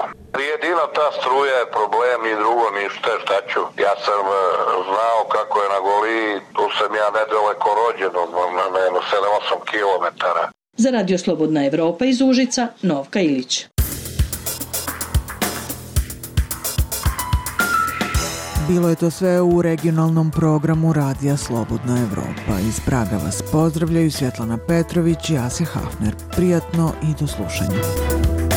Jedina 0.53 0.85
ta 0.97 1.07
struja 1.19 1.57
je 1.61 1.73
problem 1.77 2.21
i 2.27 2.39
drugo 2.43 2.67
ništa, 2.81 3.11
šta 3.23 3.39
ću. 3.51 3.61
Ja 3.85 3.95
sam 4.07 4.23
uh, 4.29 4.39
znao 4.91 5.21
kako 5.37 5.55
je 5.63 5.69
na 5.75 5.81
Goliji, 5.89 6.31
tu 6.57 6.65
sam 6.79 6.91
ja 7.03 7.09
nedaleko 7.19 7.69
rođen, 7.81 8.15
od 8.23 8.31
na 8.59 8.65
7-8 8.81 9.71
kilometara. 9.73 10.45
Za 10.83 10.91
Radio 10.91 11.19
Slobodna 11.19 11.61
Evropa 11.67 12.05
iz 12.05 12.21
Užica, 12.21 12.63
Novka 12.83 13.21
Ilić. 13.21 13.67
Bilo 18.69 18.89
je 18.89 18.95
to 18.95 19.11
sve 19.11 19.41
u 19.41 19.63
regionalnom 19.63 20.31
programu 20.31 20.93
Radija 20.93 21.37
Slobodna 21.37 21.99
Evropa. 22.03 22.61
Iz 22.69 22.81
Praga 22.81 23.17
vas 23.17 23.43
pozdravljaju 23.53 24.11
Svjetlana 24.11 24.59
Petrović 24.69 25.31
i 25.31 25.39
Asja 25.39 25.67
Hafner. 25.67 26.15
Prijatno 26.37 26.93
i 27.03 27.21
do 27.21 27.27
slušanja. 27.27 28.48